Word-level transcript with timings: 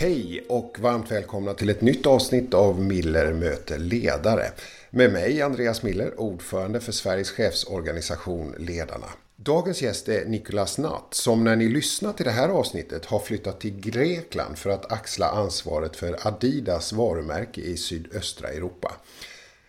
Hej 0.00 0.44
och 0.48 0.76
varmt 0.80 1.10
välkomna 1.10 1.54
till 1.54 1.70
ett 1.70 1.80
nytt 1.80 2.06
avsnitt 2.06 2.54
av 2.54 2.80
Miller 2.80 3.32
möter 3.32 3.78
ledare. 3.78 4.44
Med 4.90 5.12
mig 5.12 5.42
Andreas 5.42 5.82
Miller, 5.82 6.20
ordförande 6.20 6.80
för 6.80 6.92
Sveriges 6.92 7.30
chefsorganisation 7.30 8.54
Ledarna. 8.58 9.06
Dagens 9.36 9.82
gäst 9.82 10.08
är 10.08 10.24
Nicolas 10.24 10.78
Natt 10.78 11.14
som 11.14 11.44
när 11.44 11.56
ni 11.56 11.68
lyssnar 11.68 12.12
till 12.12 12.24
det 12.24 12.30
här 12.30 12.48
avsnittet 12.48 13.06
har 13.06 13.18
flyttat 13.18 13.60
till 13.60 13.80
Grekland 13.80 14.58
för 14.58 14.70
att 14.70 14.92
axla 14.92 15.28
ansvaret 15.28 15.96
för 15.96 16.26
Adidas 16.26 16.92
varumärke 16.92 17.60
i 17.60 17.76
sydöstra 17.76 18.48
Europa. 18.48 18.92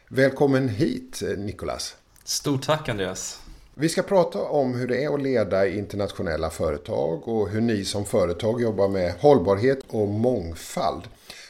Välkommen 0.07 0.69
hit 0.69 1.21
Nicolas. 1.37 1.95
Stort 2.23 2.65
tack 2.65 2.89
Andreas. 2.89 3.39
Vi 3.75 3.89
ska 3.89 4.01
prata 4.01 4.39
om 4.39 4.75
hur 4.75 4.87
det 4.87 5.03
är 5.03 5.13
att 5.13 5.21
leda 5.21 5.67
internationella 5.67 6.49
företag 6.49 7.27
och 7.27 7.49
hur 7.49 7.61
ni 7.61 7.85
som 7.85 8.05
företag 8.05 8.61
jobbar 8.61 8.87
med 8.87 9.13
hållbarhet 9.19 9.79
och 9.87 10.07
mångfald. 10.07 11.03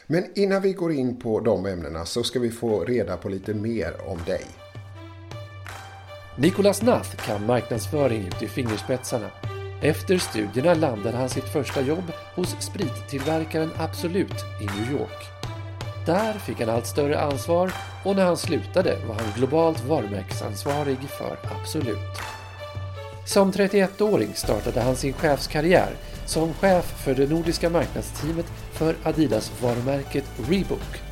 Men 0.06 0.24
innan 0.34 0.62
vi 0.62 0.72
går 0.72 0.92
in 0.92 1.16
på 1.20 1.40
de 1.40 1.66
ämnena 1.66 2.04
så 2.04 2.22
ska 2.22 2.40
vi 2.40 2.50
få 2.50 2.84
reda 2.84 3.16
på 3.16 3.28
lite 3.28 3.54
mer 3.54 3.94
om 4.06 4.18
dig. 4.26 4.44
Nicolas 6.38 6.82
Nath 6.82 7.16
kan 7.16 7.46
marknadsföring 7.46 8.26
ut 8.26 8.42
i 8.42 8.48
fingerspetsarna. 8.48 9.30
Efter 9.82 10.18
studierna 10.18 10.74
landade 10.74 11.16
han 11.16 11.28
sitt 11.28 11.52
första 11.52 11.80
jobb 11.80 12.12
hos 12.34 12.56
sprittillverkaren 12.60 13.70
Absolut 13.78 14.44
i 14.62 14.64
New 14.64 14.92
York. 14.92 15.51
Där 16.06 16.32
fick 16.32 16.60
han 16.60 16.68
allt 16.68 16.86
större 16.86 17.20
ansvar 17.20 17.72
och 18.04 18.16
när 18.16 18.24
han 18.24 18.36
slutade 18.36 18.96
var 19.06 19.14
han 19.14 19.32
globalt 19.36 19.84
varumärkesansvarig 19.84 20.98
för 20.98 21.38
Absolut. 21.60 22.18
Som 23.24 23.52
31-åring 23.52 24.30
startade 24.34 24.80
han 24.80 24.96
sin 24.96 25.12
chefskarriär 25.12 25.90
som 26.26 26.54
chef 26.54 26.84
för 27.04 27.14
det 27.14 27.30
nordiska 27.30 27.70
marknadsteamet 27.70 28.46
för 28.72 28.94
Adidas-varumärket 29.02 30.24
Reebok. 30.48 31.02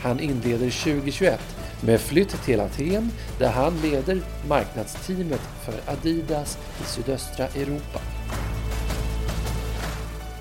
Han 0.00 0.20
inleder 0.20 0.70
2021 0.70 1.40
med 1.80 2.00
flytt 2.00 2.42
till 2.44 2.60
Aten 2.60 3.10
där 3.38 3.50
han 3.50 3.80
leder 3.82 4.20
marknadsteamet 4.48 5.40
för 5.64 5.92
Adidas 5.92 6.58
i 6.80 6.84
sydöstra 6.84 7.46
Europa. 7.46 8.00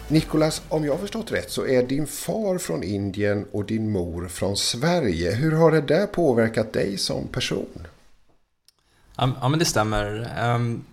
Nikolas, 0.07 0.61
om 0.69 0.85
jag 0.85 0.93
har 0.93 0.99
förstått 0.99 1.31
rätt 1.31 1.51
så 1.51 1.67
är 1.67 1.83
din 1.83 2.07
far 2.07 2.57
från 2.57 2.83
Indien 2.83 3.45
och 3.51 3.65
din 3.65 3.91
mor 3.91 4.27
från 4.27 4.57
Sverige. 4.57 5.31
Hur 5.31 5.51
har 5.51 5.71
det 5.71 5.81
där 5.81 6.07
påverkat 6.07 6.73
dig 6.73 6.97
som 6.97 7.27
person? 7.27 7.87
Ja, 9.15 9.49
men 9.49 9.59
det 9.59 9.65
stämmer. 9.65 10.33
Ehm, 10.37 10.83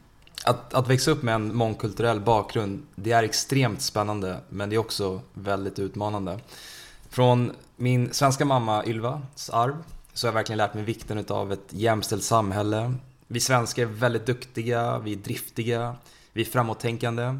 att, 0.44 0.74
att 0.74 0.88
växa 0.88 1.10
upp 1.10 1.22
med 1.22 1.34
en 1.34 1.56
mångkulturell 1.56 2.20
bakgrund, 2.20 2.86
det 2.94 3.12
är 3.12 3.22
extremt 3.22 3.83
spännande, 3.83 4.36
men 4.48 4.70
det 4.70 4.77
är 4.77 4.78
också 4.78 5.20
väldigt 5.34 5.78
utmanande. 5.78 6.40
Från 7.08 7.52
min 7.77 8.12
svenska 8.12 8.44
mamma 8.44 8.86
Ylvas 8.86 9.50
arv 9.50 9.77
så 10.12 10.27
har 10.27 10.28
jag 10.28 10.34
verkligen 10.34 10.58
lärt 10.58 10.74
mig 10.74 10.84
vikten 10.84 11.24
av 11.28 11.52
ett 11.52 11.66
jämställt 11.68 12.24
samhälle. 12.24 12.94
Vi 13.27 13.40
svenskar 13.40 13.83
är 13.83 13.86
väldigt 13.86 14.27
duktiga, 14.27 14.98
vi 14.98 15.12
är 15.12 15.16
driftiga, 15.16 15.96
vi 16.33 16.40
är 16.40 16.46
framåttänkande. 16.46 17.38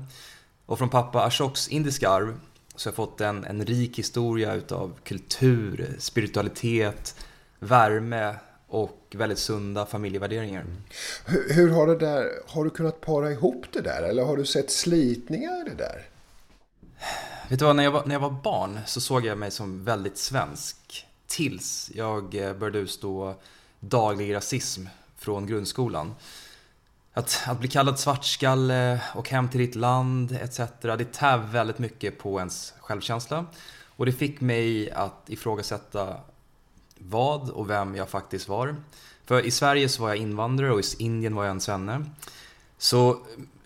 Och 0.67 0.79
från 0.79 0.89
pappa 0.89 1.25
Ashoks 1.25 1.69
indiska 1.69 2.09
arv 2.09 2.41
så 2.77 2.89
har 2.89 2.93
jag 2.93 2.97
fått 2.97 3.21
en, 3.21 3.45
en 3.45 3.67
rik 3.67 3.99
historia 3.99 4.55
utav 4.55 4.93
kultur, 5.05 5.97
spiritualitet, 5.99 7.17
värme 7.59 8.37
och 8.69 9.13
väldigt 9.15 9.39
sunda 9.39 9.87
familjevärderingar. 9.87 10.65
Hur, 11.27 11.55
hur, 11.55 11.71
har 11.71 11.87
det 11.87 11.97
där, 11.97 12.31
har 12.47 12.65
du 12.65 12.71
kunnat 12.71 13.01
para 13.01 13.31
ihop 13.31 13.67
det 13.73 13.81
där 13.81 14.03
eller 14.03 14.25
har 14.25 14.37
du 14.37 14.47
sett 14.47 14.71
slitningar 14.71 15.67
i 15.67 15.71
det 15.71 15.77
där? 15.77 16.07
Vet 17.49 17.59
du 17.59 17.65
vad, 17.65 17.77
när 17.77 17.85
jag, 17.85 17.91
var, 17.91 18.07
när 18.07 18.15
jag 18.15 18.21
var 18.21 18.31
barn 18.43 18.79
så 18.87 19.01
såg 19.01 19.27
jag 19.27 19.39
mig 19.39 19.51
som 19.51 19.85
väldigt 19.85 20.19
svensk. 20.19 21.07
Tills 21.27 21.91
jag 21.95 22.35
eh, 22.35 22.55
började 22.55 22.79
utstå 22.79 23.35
daglig 23.81 24.35
rasism 24.35 24.87
från 25.17 25.47
grundskolan. 25.47 26.15
Att, 27.15 27.43
att 27.47 27.59
bli 27.61 27.69
kallad 27.69 27.99
svartskalle, 27.99 29.01
och 29.15 29.29
hem 29.29 29.49
till 29.49 29.61
ditt 29.61 29.75
land 29.75 30.33
etc. 30.33 30.61
Det 30.83 31.13
tär 31.13 31.39
väldigt 31.39 31.79
mycket 31.79 32.19
på 32.19 32.39
ens 32.39 32.75
självkänsla. 32.81 33.47
Och 33.97 34.07
det 34.07 34.13
fick 34.13 34.41
mig 34.41 34.91
att 34.91 35.25
ifrågasätta 35.27 36.17
vad 36.99 37.51
och 37.51 37.71
vem 37.71 37.97
jag 37.97 38.09
faktiskt 38.09 38.49
var. 38.49 38.77
För 39.25 39.47
i 39.47 39.51
Sverige 39.51 39.89
så 39.89 40.03
var 40.03 40.09
jag 40.09 40.19
invandrare 40.19 40.73
och 40.73 40.81
i 40.81 40.85
Indien 40.99 41.35
var 41.35 41.45
jag 41.45 41.51
en 41.51 41.61
svenne. 41.61 42.05
Så 42.79 43.19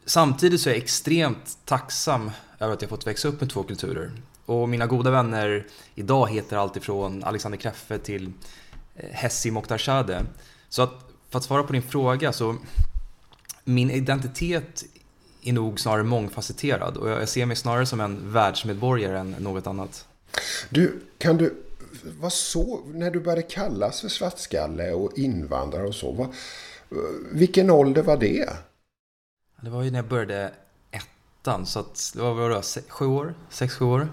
samtidigt 0.05 0.61
så 0.61 0.69
är 0.69 0.75
jag 0.75 0.83
extremt 0.83 1.59
tacksam 1.65 2.31
över 2.59 2.75
att 2.75 2.83
jag 2.83 2.89
fått 2.89 3.07
växa 3.07 3.29
upp 3.29 3.41
med 3.41 3.51
två 3.51 3.63
kulturer. 3.63 4.13
Och 4.47 4.69
mina 4.69 4.87
goda 4.87 5.11
vänner 5.11 5.67
idag 5.95 6.31
heter 6.31 6.57
alltifrån 6.57 7.25
Alexander 7.25 7.59
Kreffe 7.59 7.99
till 7.99 8.33
eh, 8.95 9.11
Hessi 9.11 9.51
Mokhtarshade. 9.51 10.27
Så 10.69 10.83
att, 10.83 10.95
för 11.31 11.39
att 11.39 11.45
svara 11.45 11.63
på 11.63 11.73
din 11.73 11.83
fråga 11.83 12.33
så 12.33 12.57
min 13.69 13.91
identitet 13.91 14.85
är 15.43 15.53
nog 15.53 15.81
snarare 15.81 16.03
mångfacetterad 16.03 16.97
och 16.97 17.11
jag 17.11 17.29
ser 17.29 17.47
mig 17.47 17.57
snarare 17.57 17.87
som 17.87 18.01
en 18.01 18.33
världsmedborgare 18.33 19.19
än 19.19 19.31
något 19.31 19.67
annat. 19.67 20.07
Du, 20.71 21.01
kan 21.19 21.37
du, 21.37 21.55
vad 22.21 22.33
så, 22.33 22.81
när 22.87 23.11
du 23.11 23.21
började 23.21 23.43
kallas 23.43 24.01
för 24.01 24.09
svartskalle 24.09 24.93
och 24.93 25.19
invandrare 25.19 25.87
och 25.87 25.95
så, 25.95 26.13
vad, 26.13 26.29
vilken 27.33 27.71
ålder 27.71 28.03
var 28.03 28.17
det? 28.17 28.51
Det 29.61 29.71
var 29.71 29.83
ju 29.83 29.91
när 29.91 29.99
jag 29.99 30.09
började 30.09 30.53
ettan, 30.91 31.67
så 31.67 31.81
att 31.81 32.13
det 32.15 32.23
var 32.23 32.35
vadå, 32.35 32.63
sju 32.89 33.07
år? 33.07 33.35
Sex, 33.51 33.75
sju 33.75 33.85
år. 33.85 34.09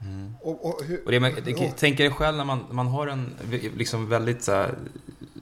Mm. 0.00 0.34
Och, 0.40 0.64
och, 0.64 0.84
hur, 0.84 1.04
och 1.04 1.12
det, 1.12 1.18
det, 1.18 1.72
tänk 1.76 2.00
er 2.00 2.10
själv 2.10 2.36
när 2.36 2.44
man, 2.44 2.64
man 2.70 2.86
har 2.86 3.06
en 3.06 3.34
liksom 3.76 4.08
väldigt 4.08 4.42
så 4.42 4.52
här, 4.52 4.78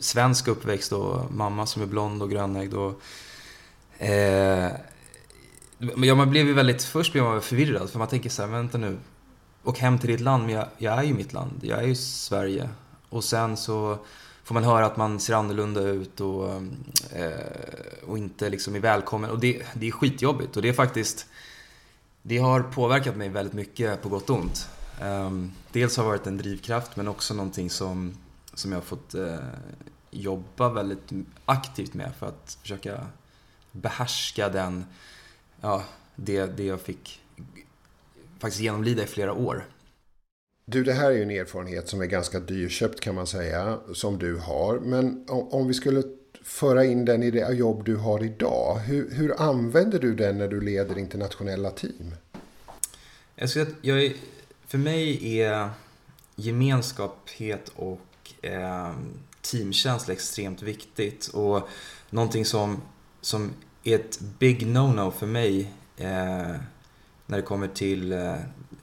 svensk 0.01 0.49
uppväxt 0.49 0.93
och 0.93 1.33
mamma 1.33 1.67
som 1.67 1.83
är 1.83 1.87
blond 1.87 2.23
och 2.23 2.31
grönögd 2.31 2.75
och... 2.75 3.01
Eh, 3.99 4.71
ja, 5.79 6.15
man 6.15 6.31
blev 6.31 6.47
ju 6.47 6.53
väldigt... 6.53 6.85
Först 6.85 7.13
blev 7.13 7.25
man 7.25 7.43
förvirrad 7.43 7.91
för 7.91 7.99
man 7.99 8.09
tänker 8.09 8.31
så 8.31 8.43
här, 8.43 8.49
vänta 8.49 8.79
nu. 8.79 8.99
Och 9.63 9.79
hem 9.79 9.99
till 9.99 10.11
ditt 10.11 10.21
land, 10.21 10.45
men 10.45 10.55
jag, 10.55 10.67
jag 10.79 10.99
är 10.99 11.03
ju 11.03 11.15
mitt 11.15 11.33
land. 11.33 11.61
Jag 11.63 11.79
är 11.79 11.87
ju 11.87 11.95
Sverige. 11.95 12.69
Och 13.09 13.25
sen 13.25 13.57
så 13.57 13.99
får 14.45 14.55
man 14.55 14.65
höra 14.65 14.87
att 14.87 14.97
man 14.97 15.21
ser 15.21 15.35
annorlunda 15.35 15.81
ut 15.81 16.21
och, 16.21 16.51
eh, 17.13 17.31
och 18.07 18.19
inte 18.19 18.49
liksom 18.49 18.75
är 18.75 18.81
välkommen. 18.81 19.31
Och 19.31 19.39
det, 19.39 19.63
det 19.75 19.87
är 19.87 19.91
skitjobbigt 19.91 20.57
och 20.57 20.63
det 20.63 20.69
är 20.69 20.73
faktiskt... 20.73 21.27
Det 22.23 22.39
har 22.39 22.63
påverkat 22.63 23.17
mig 23.17 23.29
väldigt 23.29 23.55
mycket 23.55 24.03
på 24.03 24.09
gott 24.09 24.31
och 24.31 24.37
ont. 24.37 24.69
Um, 25.03 25.53
dels 25.73 25.97
har 25.97 26.05
det 26.05 26.11
varit 26.11 26.27
en 26.27 26.37
drivkraft 26.37 26.97
men 26.97 27.09
också 27.09 27.35
någonting 27.35 27.71
som, 27.71 28.15
som 28.59 28.73
jag 28.73 28.79
har 28.79 28.85
fått 28.85 29.15
uh, 29.15 29.37
jobba 30.11 30.69
väldigt 30.69 31.11
aktivt 31.45 31.95
med 31.95 32.13
för 32.19 32.27
att 32.27 32.59
försöka 32.63 33.07
behärska 33.73 34.49
den, 34.49 34.85
ja, 35.61 35.85
det, 36.17 36.47
det 36.47 36.65
jag 36.65 36.81
fick 36.81 37.21
faktiskt 38.39 38.63
genomlida 38.63 39.03
i 39.03 39.07
flera 39.07 39.33
år. 39.33 39.67
Du, 40.65 40.85
det 40.85 40.93
här 40.93 41.11
är 41.11 41.15
ju 41.15 41.23
en 41.23 41.31
erfarenhet 41.31 41.89
som 41.89 42.01
är 42.01 42.07
ganska 42.07 42.41
dyrköpt 42.41 43.01
kan 43.01 43.15
man 43.15 43.27
säga, 43.27 43.79
som 43.95 44.19
du 44.19 44.37
har. 44.37 44.79
Men 44.79 45.25
om, 45.29 45.49
om 45.49 45.69
vi 45.69 45.75
skulle 45.75 46.03
föra 46.43 46.85
in 46.85 47.05
den 47.05 47.23
i 47.23 47.31
det 47.31 47.53
jobb 47.53 47.85
du 47.85 47.97
har 47.97 48.25
idag, 48.25 48.79
hur, 48.79 49.11
hur 49.11 49.41
använder 49.41 49.99
du 49.99 50.15
den 50.15 50.39
när 50.39 50.49
du 50.49 50.61
leder 50.61 50.99
internationella 50.99 51.71
team? 51.71 52.15
Jag 53.35 53.51
skulle, 53.51 53.67
jag 53.83 54.17
för 54.67 54.79
mig 54.79 55.39
är 55.41 55.71
gemenskaphet 56.37 57.73
och 57.77 58.01
eh, 58.43 58.93
teamkänsla 59.41 60.13
extremt 60.13 60.63
viktigt 60.63 61.27
och 61.29 61.69
någonting 62.11 62.45
som, 62.45 62.83
som 63.21 63.53
är 63.85 63.95
ett 63.95 64.21
big 64.21 64.67
no-no 64.67 65.11
för 65.11 65.27
mig 65.27 65.73
eh, 65.97 66.57
när 67.27 67.37
det 67.37 67.43
kommer 67.43 67.69
till 67.69 68.13
eh, 68.13 68.35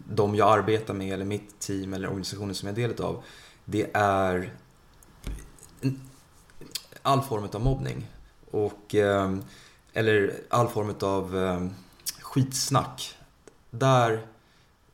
de 0.10 0.36
jag 0.36 0.60
arbetar 0.60 0.94
med 0.94 1.14
eller 1.14 1.26
mitt 1.26 1.60
team 1.60 1.94
eller 1.94 2.08
organisationen 2.08 2.56
som 2.56 2.68
jag 2.68 2.80
är 2.80 2.88
del 2.88 3.02
av. 3.02 3.24
Det 3.66 3.90
är 3.94 4.54
all 7.02 7.22
form 7.22 7.48
av 7.54 7.62
mobbning. 7.62 8.08
Och, 8.52 8.96
eh, 8.96 9.36
eller 9.94 10.34
all 10.50 10.68
form 10.68 10.96
av 11.02 11.38
eh, 11.38 11.68
skitsnack. 12.22 13.16
Där 13.70 14.28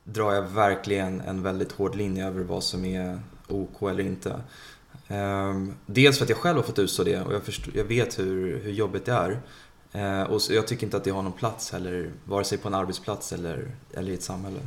drar 0.04 0.32
jag 0.32 0.42
verkligen 0.42 1.20
en 1.20 1.42
väldigt 1.42 1.72
hård 1.72 1.96
linje 1.96 2.26
över 2.26 2.42
vad 2.42 2.64
som 2.64 2.84
är 2.84 3.20
OK 3.50 3.82
eller 3.82 4.04
inte. 4.04 4.40
Ehm, 5.08 5.74
dels 5.86 6.18
för 6.18 6.24
att 6.24 6.30
jag 6.30 6.38
själv 6.38 6.56
har 6.56 6.62
fått 6.62 6.78
utstå 6.78 7.04
det 7.04 7.20
och 7.20 7.34
jag, 7.34 7.42
förstår, 7.42 7.76
jag 7.76 7.84
vet 7.84 8.18
hur, 8.18 8.60
hur 8.60 8.72
jobbigt 8.72 9.04
det 9.04 9.12
är. 9.12 9.40
Ehm, 9.92 10.26
och 10.26 10.40
jag 10.50 10.66
tycker 10.66 10.86
inte 10.86 10.96
att 10.96 11.04
det 11.04 11.10
har 11.10 11.22
någon 11.22 11.32
plats 11.32 11.72
heller, 11.72 12.10
vare 12.24 12.44
sig 12.44 12.58
på 12.58 12.68
en 12.68 12.74
arbetsplats 12.74 13.32
eller, 13.32 13.70
eller 13.94 14.12
i 14.12 14.14
ett 14.14 14.22
samhälle. 14.22 14.60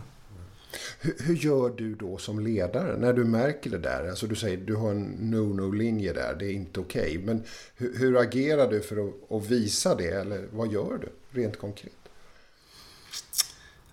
Hur, 0.99 1.15
hur, 1.19 1.35
gör 1.35 1.69
du 1.69 1.95
då 1.95 2.17
som 2.17 2.39
ledare 2.39 2.97
när 2.97 3.13
du 3.13 3.23
märker 3.23 3.69
det 3.69 3.77
där? 3.77 4.09
Alltså 4.09 4.27
du 4.27 4.35
säger 4.35 4.57
du 4.57 4.75
har 4.75 4.91
en 4.91 5.17
no-no-linje 5.19 6.13
där, 6.13 6.35
det 6.39 6.45
är 6.45 6.51
inte 6.51 6.79
okej. 6.79 7.01
Okay. 7.01 7.25
Men 7.25 7.43
hur, 7.75 7.97
hur, 7.97 8.17
agerar 8.17 8.71
du 8.71 8.81
för 8.81 9.07
att, 9.07 9.31
att, 9.31 9.45
visa 9.49 9.95
det 9.95 10.09
eller 10.09 10.47
vad 10.51 10.71
gör 10.71 10.99
du 11.01 11.39
rent 11.41 11.59
konkret? 11.59 11.93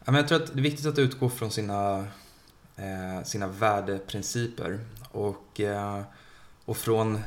Ja, 0.04 0.12
men 0.12 0.14
jag 0.14 0.28
tror 0.28 0.42
att 0.42 0.52
det 0.52 0.60
är 0.60 0.62
viktigt 0.62 0.86
att 0.86 0.98
utgå 0.98 1.28
från 1.28 1.50
sina, 1.50 1.98
eh, 1.98 2.04
Eh, 2.76 3.24
sina 3.24 3.46
värdeprinciper. 3.46 4.80
Och, 5.10 5.60
eh, 5.60 6.02
och 6.64 6.76
från 6.76 7.20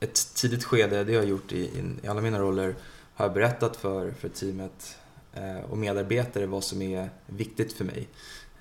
ett 0.00 0.34
tidigt 0.34 0.64
skede, 0.64 1.04
det 1.04 1.12
har 1.12 1.20
jag 1.20 1.28
gjort 1.28 1.52
i, 1.52 1.94
i 2.02 2.06
alla 2.06 2.20
mina 2.20 2.38
roller, 2.38 2.74
har 3.14 3.24
jag 3.24 3.34
berättat 3.34 3.76
för, 3.76 4.10
för 4.10 4.28
teamet 4.28 4.96
eh, 5.34 5.70
och 5.70 5.78
medarbetare 5.78 6.46
vad 6.46 6.64
som 6.64 6.82
är 6.82 7.10
viktigt 7.26 7.72
för 7.72 7.84
mig. 7.84 8.08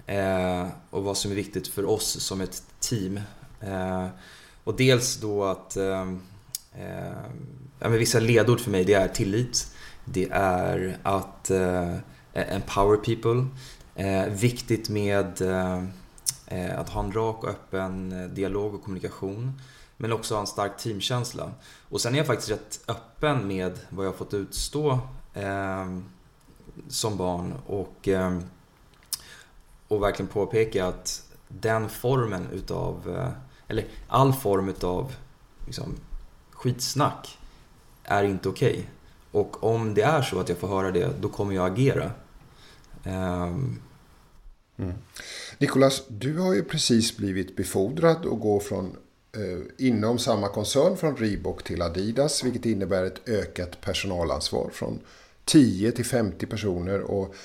Eh, 0.05 0.67
och 0.89 1.03
vad 1.03 1.17
som 1.17 1.31
är 1.31 1.35
viktigt 1.35 1.67
för 1.67 1.85
oss 1.85 2.19
som 2.19 2.41
ett 2.41 2.63
team. 2.79 3.19
Eh, 3.61 4.07
och 4.63 4.75
dels 4.75 5.17
då 5.17 5.43
att 5.43 5.77
eh, 5.77 6.01
eh 6.75 7.13
ja, 7.79 7.89
men 7.89 7.93
vissa 7.93 8.19
ledord 8.19 8.59
för 8.59 8.71
mig 8.71 8.85
det 8.85 8.93
är 8.93 9.07
tillit. 9.07 9.75
Det 10.05 10.27
är 10.31 10.97
att 11.03 11.49
eh, 11.49 11.95
e-, 11.95 11.99
empower 12.33 12.97
people. 12.97 13.47
Eh, 13.95 14.25
viktigt 14.25 14.89
med 14.89 15.41
eh, 15.41 15.83
Eh, 16.51 16.79
att 16.79 16.89
ha 16.89 17.03
en 17.03 17.11
rak 17.11 17.43
och 17.43 17.49
öppen 17.49 18.11
eh, 18.11 18.29
dialog 18.29 18.75
och 18.75 18.83
kommunikation. 18.83 19.61
Men 19.97 20.13
också 20.13 20.33
ha 20.33 20.41
en 20.41 20.47
stark 20.47 20.77
teamkänsla. 20.77 21.51
Och 21.89 22.01
sen 22.01 22.13
är 22.13 22.17
jag 22.17 22.27
faktiskt 22.27 22.51
rätt 22.51 22.79
öppen 22.87 23.47
med 23.47 23.79
vad 23.89 24.05
jag 24.05 24.11
har 24.11 24.17
fått 24.17 24.33
utstå 24.33 24.99
eh, 25.33 25.97
som 26.87 27.17
barn. 27.17 27.53
Och, 27.67 28.07
eh, 28.07 28.39
och 29.87 30.03
verkligen 30.03 30.31
påpeka 30.31 30.85
att 30.85 31.23
den 31.47 31.89
formen 31.89 32.47
utav, 32.51 33.15
eh, 33.17 33.29
eller 33.67 33.85
all 34.07 34.33
form 34.33 34.69
utav 34.69 35.13
liksom, 35.65 35.95
skitsnack 36.51 37.37
är 38.03 38.23
inte 38.23 38.49
okej. 38.49 38.71
Okay. 38.71 38.85
Och 39.31 39.63
om 39.63 39.93
det 39.93 40.01
är 40.01 40.21
så 40.21 40.39
att 40.39 40.49
jag 40.49 40.57
får 40.57 40.67
höra 40.67 40.91
det, 40.91 41.21
då 41.21 41.29
kommer 41.29 41.55
jag 41.55 41.71
agera. 41.71 42.11
Ehm. 43.03 43.81
Mm. 44.77 44.93
Nikolas, 45.61 46.03
du 46.07 46.37
har 46.37 46.53
ju 46.53 46.63
precis 46.63 47.17
blivit 47.17 47.55
befordrad 47.55 48.25
och 48.25 48.39
går 48.39 48.59
från 48.59 48.97
eh, 49.37 49.87
inom 49.87 50.19
samma 50.19 50.47
koncern 50.47 50.97
från 50.97 51.15
Reebok 51.15 51.63
till 51.63 51.81
Adidas, 51.81 52.43
vilket 52.43 52.65
innebär 52.65 53.03
ett 53.03 53.29
ökat 53.29 53.81
personalansvar 53.81 54.69
från 54.73 54.99
10 55.45 55.91
till 55.91 56.05
50 56.05 56.45
personer 56.45 57.01
och 57.01 57.35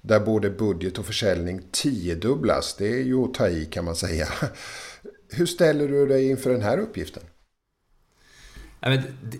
där 0.00 0.20
både 0.20 0.50
budget 0.50 0.98
och 0.98 1.06
försäljning 1.06 1.62
tiodubblas. 1.70 2.74
Det 2.78 2.88
är 2.88 3.02
ju 3.02 3.24
att 3.24 3.34
ta 3.34 3.48
i 3.48 3.64
kan 3.64 3.84
man 3.84 3.96
säga. 3.96 4.28
Hur 5.28 5.46
ställer 5.46 5.88
du 5.88 6.06
dig 6.06 6.30
inför 6.30 6.50
den 6.50 6.62
här 6.62 6.78
uppgiften? 6.78 7.22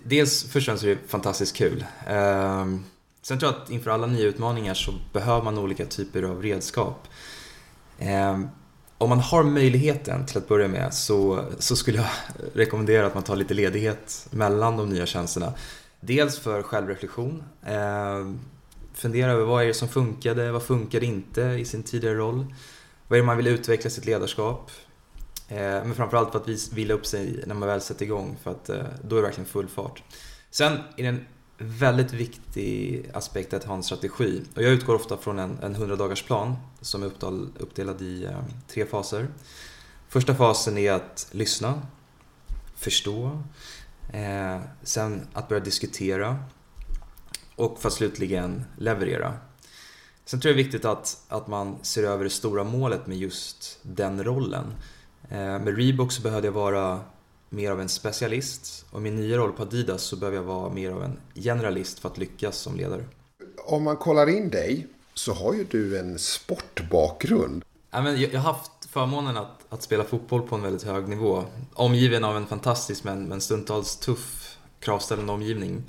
dels 0.03 0.43
först 0.43 0.69
och 0.69 0.83
är 0.83 0.87
det 0.87 0.97
fantastiskt 1.07 1.55
kul. 1.55 1.85
Ehm, 2.07 2.83
sen 3.21 3.39
tror 3.39 3.51
jag 3.51 3.61
att 3.61 3.69
inför 3.69 3.91
alla 3.91 4.07
nya 4.07 4.25
utmaningar 4.25 4.73
så 4.73 4.93
behöver 5.13 5.43
man 5.43 5.57
olika 5.57 5.85
typer 5.85 6.23
av 6.23 6.41
redskap. 6.41 7.07
Ehm, 7.99 8.47
om 8.97 9.09
man 9.09 9.19
har 9.19 9.43
möjligheten 9.43 10.25
till 10.25 10.37
att 10.37 10.47
börja 10.47 10.67
med 10.67 10.93
så, 10.93 11.45
så 11.59 11.75
skulle 11.75 11.97
jag 11.97 12.07
rekommendera 12.53 13.07
att 13.07 13.13
man 13.13 13.23
tar 13.23 13.35
lite 13.35 13.53
ledighet 13.53 14.27
mellan 14.31 14.77
de 14.77 14.89
nya 14.89 15.05
tjänsterna. 15.05 15.53
Dels 15.99 16.39
för 16.39 16.63
självreflektion. 16.63 17.43
Eh, 17.65 18.31
fundera 18.93 19.31
över 19.31 19.45
vad 19.45 19.63
är 19.63 19.67
det 19.67 19.73
som 19.73 19.87
funkade, 19.87 20.51
vad 20.51 20.63
funkade 20.63 21.05
inte 21.05 21.41
i 21.41 21.65
sin 21.65 21.83
tidigare 21.83 22.15
roll? 22.15 22.45
Vad 23.07 23.17
är 23.17 23.21
det 23.21 23.25
man 23.25 23.37
vill 23.37 23.47
utveckla 23.47 23.89
sitt 23.89 24.05
ledarskap? 24.05 24.71
Eh, 25.47 25.57
men 25.57 25.95
framförallt 25.95 26.31
för 26.31 26.39
att 26.39 26.73
vila 26.73 26.93
upp 26.93 27.05
sig 27.05 27.43
när 27.47 27.55
man 27.55 27.67
väl 27.67 27.81
sätter 27.81 28.05
igång 28.05 28.37
för 28.43 28.51
att 28.51 28.69
eh, 28.69 28.77
då 29.03 29.15
är 29.15 29.21
det 29.21 29.27
verkligen 29.27 29.49
full 29.49 29.67
fart. 29.67 30.03
Sen 30.51 30.77
är 30.97 31.03
den 31.03 31.25
väldigt 31.57 32.13
viktig 32.13 33.05
aspekt 33.13 33.53
att 33.53 33.63
ha 33.63 33.75
en 33.75 33.83
strategi. 33.83 34.43
Och 34.55 34.61
jag 34.61 34.71
utgår 34.71 34.95
ofta 34.95 35.17
från 35.17 35.39
en, 35.39 35.57
en 35.63 35.75
100-dagarsplan 35.75 36.55
som 36.81 37.03
är 37.03 37.11
uppdelad 37.59 38.01
i 38.01 38.23
eh, 38.25 38.43
tre 38.67 38.85
faser. 38.85 39.27
Första 40.09 40.35
fasen 40.35 40.77
är 40.77 40.91
att 40.91 41.27
lyssna, 41.31 41.81
förstå, 42.75 43.43
eh, 44.13 44.59
sen 44.83 45.27
att 45.33 45.47
börja 45.49 45.63
diskutera 45.63 46.37
och 47.55 47.79
för 47.79 47.87
att 47.87 47.93
slutligen 47.93 48.65
leverera. 48.77 49.33
Sen 50.25 50.39
tror 50.39 50.49
jag 50.49 50.57
det 50.57 50.61
är 50.61 50.63
viktigt 50.63 50.85
att, 50.85 51.23
att 51.27 51.47
man 51.47 51.77
ser 51.81 52.03
över 52.03 52.23
det 52.23 52.29
stora 52.29 52.63
målet 52.63 53.07
med 53.07 53.17
just 53.17 53.79
den 53.81 54.23
rollen. 54.23 54.73
Eh, 55.29 55.37
med 55.37 55.77
Reebok 55.77 56.11
så 56.11 56.21
behövde 56.21 56.47
jag 56.47 56.53
vara 56.53 57.01
mer 57.49 57.71
av 57.71 57.81
en 57.81 57.89
specialist 57.89 58.85
och 58.91 59.01
min 59.01 59.15
nya 59.15 59.37
roll 59.37 59.51
på 59.51 59.63
Adidas 59.63 60.03
så 60.03 60.15
behöver 60.15 60.37
jag 60.37 60.43
vara 60.43 60.69
mer 60.69 60.91
av 60.91 61.03
en 61.03 61.17
generalist 61.35 61.99
för 61.99 62.09
att 62.09 62.17
lyckas 62.17 62.57
som 62.57 62.75
ledare. 62.75 63.03
Om 63.65 63.83
man 63.83 63.97
kollar 63.97 64.29
in 64.29 64.49
dig 64.49 64.87
så 65.13 65.33
har 65.33 65.53
ju 65.53 65.63
du 65.63 65.99
en 65.99 66.19
sportbakgrund. 66.19 67.63
Ja, 67.91 68.01
men 68.01 68.21
jag, 68.21 68.29
har 68.29 68.53
haft 68.53 68.71
förmånen 68.89 69.37
att, 69.37 69.65
att 69.69 69.83
spela 69.83 70.03
fotboll 70.03 70.41
på 70.41 70.55
en 70.55 70.61
väldigt 70.61 70.83
hög 70.83 71.07
nivå. 71.07 71.43
Omgiven 71.73 72.23
av 72.23 72.37
en 72.37 72.47
fantastisk 72.47 73.03
men, 73.03 73.25
men 73.25 73.41
stundtals 73.41 73.97
tuff, 73.97 74.57
kravställande 74.79 75.33
omgivning. 75.33 75.83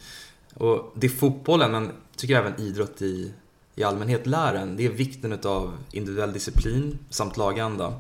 Och 0.55 0.93
det 0.95 1.09
fotbollen, 1.09 1.73
men 1.73 1.93
tycker 2.17 2.35
jag 2.35 2.47
även 2.47 2.61
idrott 2.61 3.03
i, 3.03 3.33
i 3.75 3.83
allmänhet 3.83 4.27
lär 4.27 4.55
en, 4.55 4.77
det 4.77 4.87
är 4.87 4.91
vikten 4.91 5.39
av 5.45 5.73
individuell 5.93 6.33
disciplin 6.33 6.99
samt 7.11 7.37
laganda. 7.37 7.95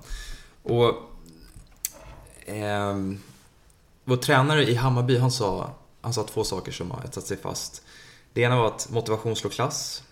Och 0.62 0.88
eh, 2.46 2.96
vår 4.06 4.16
tränare 4.16 4.70
i 4.70 4.74
Hammarby, 4.74 5.18
han 5.18 5.30
sa, 5.30 5.74
han 6.00 6.12
sa 6.12 6.22
två 6.22 6.44
saker 6.44 6.72
som 6.72 6.90
har 6.90 7.04
etsat 7.04 7.26
sig 7.26 7.36
fast. 7.36 7.82
Det 8.32 8.40
ena 8.40 8.56
var 8.56 8.66
att 8.66 8.90
motivation 8.90 9.36
slår 9.36 9.50
klass 9.50 10.02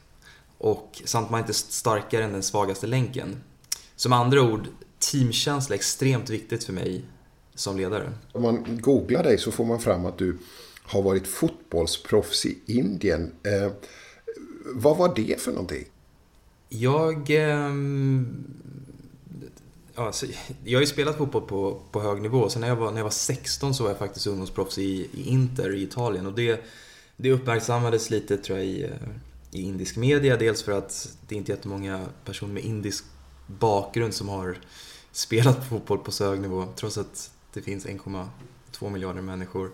och 0.58 1.02
samt 1.04 1.30
man 1.30 1.40
är 1.40 1.42
inte 1.42 1.54
starkare 1.54 2.24
än 2.24 2.32
den 2.32 2.42
svagaste 2.42 2.86
länken. 2.86 3.36
Som 3.96 4.12
andra 4.12 4.42
ord, 4.42 4.68
teamkänsla 4.98 5.74
är 5.74 5.78
extremt 5.78 6.30
viktigt 6.30 6.64
för 6.64 6.72
mig 6.72 7.04
som 7.54 7.76
ledare. 7.76 8.12
Om 8.32 8.42
man 8.42 8.80
googlar 8.80 9.22
dig 9.22 9.38
så 9.38 9.52
får 9.52 9.64
man 9.64 9.80
fram 9.80 10.06
att 10.06 10.18
du 10.18 10.38
har 10.82 11.02
varit 11.02 11.26
fotbollsproffs 11.26 12.46
i 12.46 12.58
Indien. 12.66 13.32
Eh, 13.42 13.72
vad 14.74 14.96
var 14.96 15.14
det 15.14 15.40
för 15.40 15.52
någonting? 15.52 15.84
Jag... 16.68 17.30
Eh, 17.30 17.70
alltså, 19.94 20.26
jag 20.64 20.76
har 20.76 20.80
ju 20.80 20.86
spelat 20.86 21.16
fotboll 21.16 21.42
på, 21.42 21.80
på 21.90 22.00
hög 22.00 22.22
nivå. 22.22 22.48
Sen 22.48 22.60
när 22.60 22.68
jag, 22.68 22.76
var, 22.76 22.90
när 22.90 22.98
jag 22.98 23.04
var 23.04 23.10
16 23.10 23.74
så 23.74 23.82
var 23.82 23.90
jag 23.90 23.98
faktiskt 23.98 24.26
ungdomsproffs 24.26 24.78
i, 24.78 25.08
i 25.12 25.28
Inter 25.28 25.74
i 25.74 25.82
Italien. 25.82 26.26
Och 26.26 26.32
det, 26.32 26.64
det 27.16 27.32
uppmärksammades 27.32 28.10
lite 28.10 28.36
tror 28.36 28.58
jag 28.58 28.66
i, 28.66 28.84
eh, 28.84 28.90
i 29.50 29.62
indisk 29.62 29.96
media. 29.96 30.36
Dels 30.36 30.62
för 30.62 30.72
att 30.72 31.16
det 31.28 31.34
är 31.34 31.36
inte 31.36 31.52
jättemånga 31.52 32.06
personer 32.24 32.54
med 32.54 32.64
indisk 32.64 33.04
bakgrund 33.46 34.14
som 34.14 34.28
har 34.28 34.58
spelat 35.12 35.68
fotboll 35.68 35.98
på 35.98 36.12
så 36.12 36.24
hög 36.24 36.40
nivå. 36.40 36.68
Trots 36.76 36.98
att 36.98 37.30
det 37.52 37.62
finns 37.62 37.86
1,2 37.86 38.90
miljarder 38.90 39.22
människor. 39.22 39.70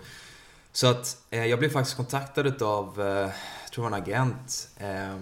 Så 0.73 0.87
att 0.87 1.17
eh, 1.31 1.47
jag 1.47 1.59
blev 1.59 1.69
faktiskt 1.69 1.97
kontaktad 1.97 2.63
av, 2.63 3.01
eh, 3.01 3.07
jag 3.07 3.73
tror 3.73 3.85
det 3.85 3.91
var 3.91 3.97
en 3.97 4.03
agent, 4.03 4.69
eh, 4.77 5.17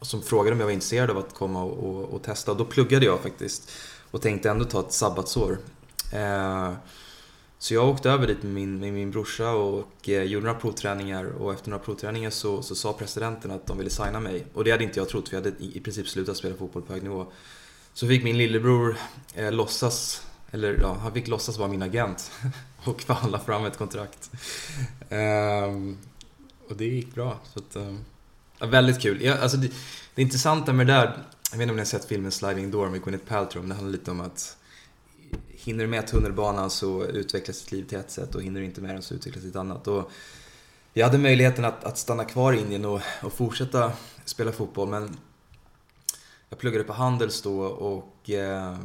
som 0.00 0.22
frågade 0.22 0.54
om 0.54 0.60
jag 0.60 0.66
var 0.66 0.72
intresserad 0.72 1.10
av 1.10 1.18
att 1.18 1.34
komma 1.34 1.62
och, 1.62 1.88
och, 1.88 2.04
och, 2.04 2.22
testa. 2.22 2.50
Och 2.50 2.56
då 2.56 2.64
pluggade 2.64 3.06
jag 3.06 3.20
faktiskt 3.20 3.70
och 4.10 4.22
tänkte 4.22 4.50
ändå 4.50 4.64
ta 4.64 4.80
ett 4.80 4.92
sabbatsår. 4.92 5.58
Eh, 6.12 6.72
så 7.58 7.74
jag 7.74 7.88
åkte 7.88 8.10
över 8.10 8.26
dit 8.26 8.42
med 8.42 8.52
min, 8.52 8.80
med 8.80 8.92
min 8.92 9.10
brorsa 9.10 9.50
och 9.50 10.08
eh, 10.08 10.22
gjorde 10.22 10.46
några 10.46 10.60
provträningar 10.60 11.24
och 11.24 11.52
efter 11.52 11.70
några 11.70 11.84
provträningar 11.84 12.30
så, 12.30 12.62
så 12.62 12.74
sa 12.74 12.92
presidenten 12.92 13.50
att 13.50 13.66
de 13.66 13.78
ville 13.78 13.90
signa 13.90 14.20
mig. 14.20 14.46
Och 14.54 14.64
det 14.64 14.70
hade 14.70 14.84
inte 14.84 15.00
jag 15.00 15.08
trott 15.08 15.28
för 15.28 15.36
jag 15.36 15.44
hade 15.44 15.56
i, 15.64 15.76
i 15.76 15.80
princip 15.80 16.08
slutat 16.08 16.36
spela 16.36 16.56
fotboll 16.56 16.82
på 16.82 16.92
hög 16.92 17.02
nivå. 17.02 17.26
Så 17.92 18.08
fick 18.08 18.24
min 18.24 18.38
lillebror 18.38 18.96
eh, 19.34 19.52
låtsas, 19.52 20.26
eller 20.50 20.78
ja, 20.80 20.96
han 21.02 21.12
fick 21.12 21.28
låtsas 21.28 21.58
vara 21.58 21.68
min 21.68 21.82
agent 21.82 22.30
och 22.84 23.00
förhandla 23.02 23.38
fram 23.38 23.64
ett 23.64 23.78
kontrakt. 23.78 24.30
Um, 25.10 25.98
och 26.68 26.76
det 26.76 26.84
gick 26.84 27.14
bra. 27.14 27.38
Så 27.52 27.58
att, 27.58 27.76
ehm, 27.76 28.04
Ja, 28.58 28.66
väldigt 28.66 29.00
kul. 29.00 29.22
Ja, 29.22 29.34
alltså 29.38 29.56
det, 29.56 29.70
det 30.14 30.22
intressanta 30.22 30.72
med 30.72 30.86
det 30.86 30.92
där, 30.92 31.24
jag 31.50 31.58
vet 31.58 31.62
inte 31.62 31.70
om 31.70 31.76
ni 31.76 31.80
har 31.80 31.86
sett 31.86 32.04
filmen 32.04 32.32
Sliding 32.32 32.70
Door 32.70 32.88
med 32.88 33.02
Gwyneth 33.02 33.24
Paltrow, 33.24 33.62
men 33.62 33.68
det 33.68 33.74
handlar 33.74 33.92
lite 33.92 34.10
om 34.10 34.20
att 34.20 34.56
hinner 35.48 35.84
du 35.84 35.90
med 35.90 36.06
tunnelbanan 36.06 36.70
så 36.70 37.04
utvecklas 37.04 37.62
ditt 37.62 37.72
liv 37.72 37.84
till 37.84 37.98
ett 37.98 38.10
sätt 38.10 38.34
och 38.34 38.42
hinner 38.42 38.60
du 38.60 38.66
inte 38.66 38.80
med 38.80 38.94
den 38.94 39.02
så 39.02 39.14
utvecklas 39.14 39.44
ditt 39.44 39.56
annat. 39.56 39.88
Och 39.88 40.10
jag 40.92 41.06
hade 41.06 41.18
möjligheten 41.18 41.64
att, 41.64 41.84
att 41.84 41.98
stanna 41.98 42.24
kvar 42.24 42.52
i 42.52 42.60
Indien 42.60 42.84
och, 42.84 43.00
och 43.22 43.32
fortsätta 43.32 43.92
spela 44.24 44.52
fotboll 44.52 44.88
men 44.88 45.16
jag 46.48 46.58
pluggade 46.58 46.84
på 46.84 46.92
Handels 46.92 47.42
då 47.42 47.60
och 47.62 48.30
eh, 48.30 48.76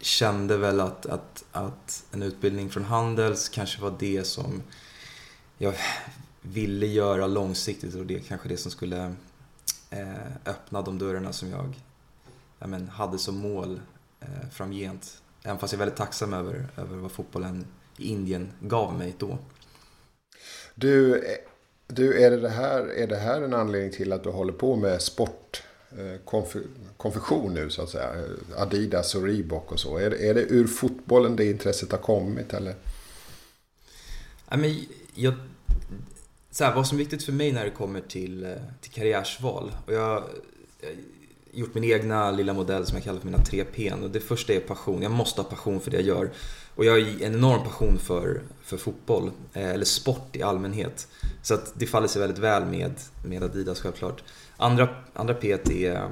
kände 0.00 0.56
väl 0.56 0.80
att, 0.80 1.06
att, 1.06 1.44
att 1.52 2.04
en 2.10 2.22
utbildning 2.22 2.70
från 2.70 2.84
Handels 2.84 3.48
kanske 3.48 3.82
var 3.82 3.94
det 3.98 4.24
som 4.24 4.62
jag 5.58 5.74
ville 6.42 6.86
göra 6.86 7.26
långsiktigt 7.26 7.94
och 7.94 8.06
det 8.06 8.20
kanske 8.20 8.48
det 8.48 8.56
som 8.56 8.70
skulle 8.70 9.14
eh, 9.90 10.26
öppna 10.46 10.82
de 10.82 10.98
dörrarna 10.98 11.32
som 11.32 11.50
jag, 11.50 11.80
jag 12.58 12.68
men, 12.68 12.88
hade 12.88 13.18
som 13.18 13.36
mål 13.36 13.80
eh, 14.20 14.48
framgent. 14.52 15.22
Även 15.42 15.58
fast 15.58 15.72
jag 15.72 15.78
är 15.78 15.84
väldigt 15.84 15.98
tacksam 15.98 16.34
över, 16.34 16.68
över 16.76 16.96
vad 16.96 17.12
fotbollen 17.12 17.66
i 17.96 18.08
Indien 18.08 18.52
gav 18.60 18.98
mig 18.98 19.14
då. 19.18 19.38
Du, 20.74 21.16
eh, 21.16 21.22
Du, 21.86 22.22
är 22.22 22.30
det, 22.30 22.48
här, 22.48 22.80
är 22.80 23.06
det 23.06 23.16
här 23.16 23.42
en 23.42 23.54
anledning 23.54 23.92
till 23.92 24.12
att 24.12 24.24
du 24.24 24.30
håller 24.30 24.52
på 24.52 24.76
med 24.76 25.02
sportkonfektion 25.02 27.46
eh, 27.46 27.52
nu 27.62 27.70
så 27.70 27.82
att 27.82 27.90
säga? 27.90 28.10
Adidas 28.56 29.14
och 29.14 29.22
Reebok 29.24 29.72
och 29.72 29.80
så. 29.80 29.98
Är 29.98 30.14
är 30.14 30.34
det 30.34 30.40
ur 30.42 30.66
fotbollen 30.66 31.36
det 31.36 31.44
intresset 31.44 31.92
har 31.92 31.98
kommit 31.98 32.54
eller? 32.54 32.74
Ja, 34.48 34.56
men 34.56 34.84
jag, 35.14 35.34
så 36.52 36.64
här, 36.64 36.74
vad 36.74 36.86
som 36.86 36.98
är 36.98 36.98
viktigt 36.98 37.22
för 37.22 37.32
mig 37.32 37.52
när 37.52 37.64
det 37.64 37.70
kommer 37.70 38.00
till, 38.00 38.44
eh, 38.44 38.50
till 38.80 38.90
karriärsval. 38.90 39.72
Och 39.86 39.92
jag 39.92 40.00
har 40.00 40.24
gjort 41.52 41.74
min 41.74 41.84
egna 41.84 42.30
lilla 42.30 42.52
modell 42.52 42.86
som 42.86 42.96
jag 42.96 43.04
kallar 43.04 43.20
för 43.20 43.26
mina 43.26 43.44
tre 43.44 43.64
P. 43.64 43.92
Och 44.02 44.10
det 44.10 44.20
första 44.20 44.52
är 44.52 44.60
passion. 44.60 45.02
Jag 45.02 45.12
måste 45.12 45.40
ha 45.42 45.48
passion 45.48 45.80
för 45.80 45.90
det 45.90 45.96
jag 45.96 46.06
gör. 46.06 46.30
Och 46.74 46.84
jag 46.84 46.92
har 46.92 46.98
en 46.98 47.34
enorm 47.34 47.64
passion 47.64 47.98
för, 47.98 48.42
för 48.62 48.76
fotboll, 48.76 49.30
eh, 49.52 49.68
eller 49.68 49.84
sport 49.84 50.36
i 50.36 50.42
allmänhet. 50.42 51.08
Så 51.42 51.54
att 51.54 51.72
det 51.76 51.86
faller 51.86 52.08
sig 52.08 52.20
väldigt 52.20 52.38
väl 52.38 52.64
med, 52.64 52.92
med 53.24 53.42
Adidas 53.42 53.80
självklart. 53.80 54.22
Andra, 54.56 54.88
andra 55.14 55.34
P 55.34 55.52
är, 55.52 56.10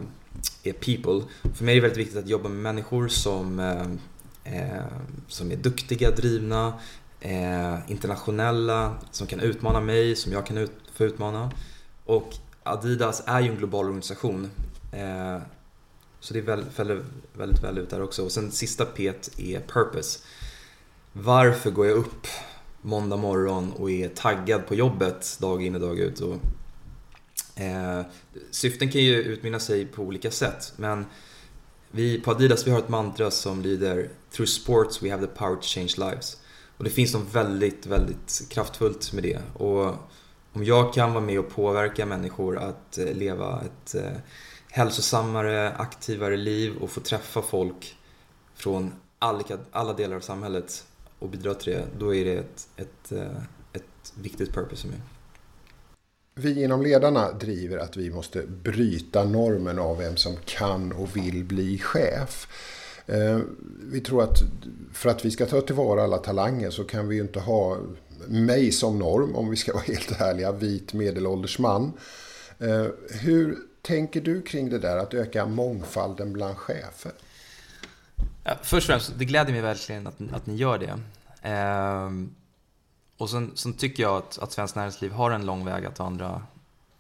är 0.63 0.73
people. 0.73 1.23
För 1.55 1.65
mig 1.65 1.73
är 1.73 1.77
det 1.77 1.89
väldigt 1.89 2.07
viktigt 2.07 2.19
att 2.19 2.29
jobba 2.29 2.49
med 2.49 2.59
människor 2.59 3.09
som, 3.09 3.59
eh, 3.61 4.55
eh 4.55 4.85
som 5.29 5.53
är 5.53 5.57
duktiga, 5.57 6.11
drivna, 6.11 6.73
eh, 7.21 7.91
internationella, 7.91 8.95
som 9.11 9.27
kan 9.27 9.41
utmana 9.41 9.81
mig, 9.81 10.17
som 10.17 10.33
jag 10.33 10.47
kan 10.47 10.59
ut, 10.59 10.73
få 10.93 11.05
utmana. 11.05 11.51
Och 12.05 12.35
Adidas 12.63 13.23
är 13.27 13.41
ju 13.41 13.49
en 13.49 13.57
global 13.57 13.85
organisation. 13.85 14.51
Eh, 14.93 15.39
så 16.21 16.35
det 16.35 16.43
fäller 16.43 16.57
väldigt, 16.57 16.79
väldigt, 16.79 17.05
väldigt 17.35 17.65
väl 17.65 17.79
ut 17.79 17.91
där 17.91 18.03
också. 18.03 18.25
Och 18.25 18.33
sen 18.33 18.53
sista 18.53 18.85
P 18.85 19.13
är 19.37 19.61
purpose. 19.61 20.19
Varför 21.13 21.71
går 21.71 21.87
jag 21.87 21.97
upp 21.97 22.27
måndag 22.83 23.17
morgon 23.17 23.73
och 23.73 23.91
är 23.91 24.09
taggad 24.09 24.67
på 24.67 24.75
jobbet 24.75 25.37
dag 25.41 25.63
in 25.63 25.75
och 25.75 25.81
dag 25.81 25.99
ut? 25.99 26.21
Och, 26.21 26.37
eh, 27.61 28.03
syften 28.51 28.91
kan 28.91 29.01
ju 29.01 29.15
utmynna 29.15 29.61
sig 29.61 29.87
på 29.87 30.03
olika 30.03 30.31
sätt 30.31 30.73
men 30.77 31.07
vi 31.91 32.21
på 32.21 32.31
Adidas 32.31 32.67
vi 32.67 32.71
har 32.71 32.79
ett 32.79 32.89
mantra 32.89 33.31
som 33.31 33.63
lyder 33.63 34.09
“Through 34.31 34.49
sports 34.49 35.03
we 35.03 35.11
have 35.11 35.27
the 35.27 35.33
power 35.33 35.57
to 35.57 35.63
change 35.63 35.95
lives” 35.97 36.40
Och 36.81 36.85
det 36.85 36.91
finns 36.91 37.15
något 37.15 37.35
väldigt, 37.35 37.87
väldigt 37.87 38.43
kraftfullt 38.49 39.13
med 39.13 39.23
det. 39.23 39.39
Och 39.55 39.95
om 40.53 40.65
jag 40.65 40.95
kan 40.95 41.13
vara 41.13 41.25
med 41.25 41.39
och 41.39 41.51
påverka 41.51 42.07
människor 42.07 42.59
att 42.59 42.99
eh, 42.99 43.13
leva 43.13 43.63
ett 43.65 43.95
eh, 43.95 44.13
hälsosammare, 44.71 45.73
aktivare 45.73 46.37
liv 46.37 46.77
och 46.81 46.91
få 46.91 47.01
träffa 47.01 47.43
folk 47.43 47.97
från 48.55 48.93
alla, 49.19 49.43
alla 49.71 49.93
delar 49.93 50.17
av 50.17 50.21
samhället 50.21 50.85
och 51.19 51.29
bidra 51.29 51.55
till 51.55 51.73
det, 51.73 51.85
då 51.99 52.15
är 52.15 52.25
det 52.25 52.35
ett, 52.35 52.69
ett, 52.77 53.13
eh, 53.13 53.43
ett 53.73 54.13
viktigt 54.15 54.55
purpose 54.55 54.83
för 54.83 54.89
mig. 54.89 55.01
Vi 56.35 56.65
inom 56.65 56.83
ledarna 56.83 57.33
driver 57.33 57.79
att 57.79 57.97
vi 57.97 58.11
måste 58.11 58.43
bryta 58.47 59.25
normen 59.25 59.79
av 59.79 59.99
vem 59.99 60.17
som 60.17 60.37
kan 60.45 60.93
och 60.93 61.17
vill 61.17 61.45
bli 61.45 61.79
chef. 61.79 62.49
Eh, 63.11 63.39
vi 63.83 64.01
tror 64.01 64.23
att 64.23 64.43
för 64.93 65.11
att 65.11 65.25
vi 65.25 65.31
ska 65.31 65.47
ta 65.47 65.61
tillvara 65.61 66.03
alla 66.03 66.19
talanger 66.19 66.71
så 66.71 66.85
kan 66.85 67.09
vi 67.09 67.15
ju 67.17 67.23
inte 67.23 67.41
ha 67.41 67.79
mig 68.27 68.73
som 68.73 68.99
norm, 68.99 69.37
om 69.37 69.51
vi 69.51 69.57
ska 69.57 69.73
vara 69.75 69.83
helt 69.83 70.21
ärliga, 70.21 70.53
vit 70.53 70.93
medelålders 70.93 71.59
man. 71.59 71.93
Eh, 72.59 72.87
hur 73.11 73.59
tänker 73.83 74.21
du 74.21 74.43
kring 74.43 74.71
det 74.71 74.79
där 74.79 74.97
att 74.97 75.15
öka 75.15 75.47
mångfalden 75.47 76.33
bland 76.33 76.57
chefer? 76.57 77.13
Ja, 78.45 78.57
först 78.63 78.89
och 78.89 78.93
främst, 78.93 79.13
det 79.19 79.25
gläder 79.25 79.53
mig 79.53 79.63
verkligen 79.63 80.07
att, 80.07 80.15
att 80.33 80.47
ni 80.47 80.57
gör 80.57 80.79
det. 80.79 81.01
Ehm, 81.43 82.35
och 83.17 83.31
sen, 83.31 83.53
sen, 83.55 83.73
tycker 83.73 84.03
jag 84.03 84.17
att, 84.17 84.39
att 84.39 84.53
Svenskt 84.53 84.77
Näringsliv 84.77 85.13
har 85.13 85.31
en 85.31 85.47
lång 85.47 85.65
väg 85.65 85.87
att 85.87 85.99
vandra 85.99 86.43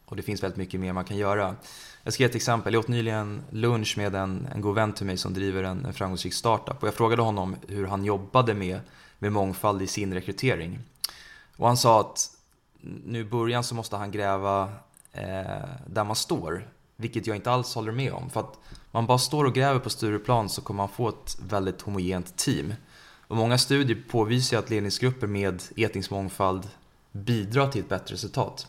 och 0.05 0.17
det 0.17 0.23
finns 0.23 0.43
väldigt 0.43 0.57
mycket 0.57 0.81
mer 0.81 0.93
man 0.93 1.05
kan 1.05 1.17
göra. 1.17 1.57
Jag 2.03 2.13
ska 2.13 2.23
ge 2.23 2.29
ett 2.29 2.35
exempel. 2.35 2.73
Jag 2.73 2.81
åt 2.81 2.89
nyligen 2.89 3.43
lunch 3.51 3.95
med 3.97 4.15
en, 4.15 4.49
en 4.55 4.61
god 4.61 4.75
vän 4.75 4.93
till 4.93 5.07
mig 5.07 5.17
som 5.17 5.35
driver 5.35 5.63
en, 5.63 5.85
en 5.85 5.93
framgångsrik 5.93 6.35
startup 6.35 6.83
och 6.83 6.89
jag 6.89 6.95
frågade 6.95 7.23
honom 7.23 7.57
hur 7.69 7.87
han 7.87 8.05
jobbade 8.05 8.55
med, 8.55 8.81
med 9.19 9.33
mångfald 9.33 9.83
i 9.83 9.87
sin 9.87 10.15
rekrytering. 10.15 10.79
Och 11.57 11.67
han 11.67 11.77
sa 11.77 12.01
att 12.01 12.31
nu 13.05 13.21
i 13.21 13.25
början 13.25 13.65
så 13.65 13.75
måste 13.75 13.97
han 13.97 14.11
gräva 14.11 14.63
eh, 15.13 15.69
där 15.87 16.05
man 16.05 16.17
står. 16.17 16.69
Vilket 16.97 17.27
jag 17.27 17.37
inte 17.37 17.51
alls 17.51 17.75
håller 17.75 17.93
med 17.93 18.13
om. 18.13 18.31
För 18.31 18.41
att 18.41 18.59
man 18.91 19.07
bara 19.07 19.19
står 19.19 19.45
och 19.45 19.55
gräver 19.55 19.81
på 19.81 19.91
Stureplan 19.91 20.49
så 20.49 20.63
kommer 20.63 20.83
man 20.83 20.89
få 20.89 21.09
ett 21.09 21.39
väldigt 21.49 21.81
homogent 21.81 22.37
team. 22.37 22.75
Och 23.27 23.37
många 23.37 23.59
studier 23.59 24.03
påvisar 24.11 24.59
att 24.59 24.71
ledningsgrupper 24.71 25.27
med 25.27 25.63
etnisk 25.77 26.11
mångfald 26.11 26.69
bidrar 27.13 27.69
till 27.69 27.81
ett 27.81 27.89
bättre 27.89 28.15
resultat. 28.15 28.67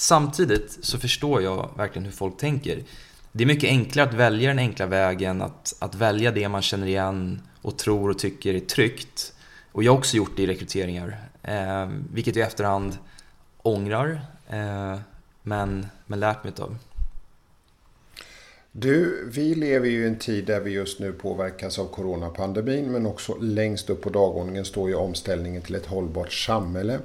Samtidigt 0.00 0.78
så 0.80 0.98
förstår 0.98 1.42
jag 1.42 1.70
verkligen 1.76 2.04
hur 2.04 2.12
folk 2.12 2.36
tänker. 2.36 2.84
Det 3.32 3.44
är 3.44 3.46
mycket 3.46 3.68
enklare 3.68 4.08
att 4.08 4.14
välja 4.14 4.48
den 4.48 4.58
enkla 4.58 4.86
vägen, 4.86 5.42
att, 5.42 5.76
att 5.78 5.94
välja 5.94 6.30
det 6.30 6.48
man 6.48 6.62
känner 6.62 6.86
igen 6.86 7.42
och 7.62 7.78
tror 7.78 8.10
och 8.10 8.18
tycker 8.18 8.54
är 8.54 8.60
tryggt. 8.60 9.32
Och 9.72 9.82
jag 9.82 9.92
har 9.92 9.98
också 9.98 10.16
gjort 10.16 10.36
det 10.36 10.42
i 10.42 10.46
rekryteringar, 10.46 11.20
eh, 11.42 11.88
vilket 12.12 12.36
jag 12.36 12.44
i 12.44 12.46
efterhand 12.46 12.98
ångrar, 13.62 14.20
eh, 14.48 14.98
men, 15.42 15.86
men 16.06 16.20
lärt 16.20 16.44
mig 16.44 16.52
av. 16.58 16.76
Du, 18.72 19.28
vi 19.32 19.54
lever 19.54 19.88
ju 19.88 20.04
i 20.04 20.08
en 20.08 20.18
tid 20.18 20.44
där 20.44 20.60
vi 20.60 20.70
just 20.70 21.00
nu 21.00 21.12
påverkas 21.12 21.78
av 21.78 21.86
coronapandemin 21.86 22.92
men 22.92 23.06
också 23.06 23.36
längst 23.40 23.90
upp 23.90 24.02
på 24.02 24.10
dagordningen 24.10 24.64
står 24.64 24.88
ju 24.88 24.94
omställningen 24.94 25.62
till 25.62 25.74
ett 25.74 25.86
hållbart 25.86 26.32
samhälle. 26.32 26.98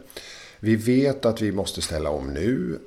Vi 0.63 0.75
vet 0.75 1.25
att 1.25 1.41
vi 1.41 1.51
måste 1.51 1.81
ställa 1.81 2.09
om 2.09 2.33
nu. 2.33 2.79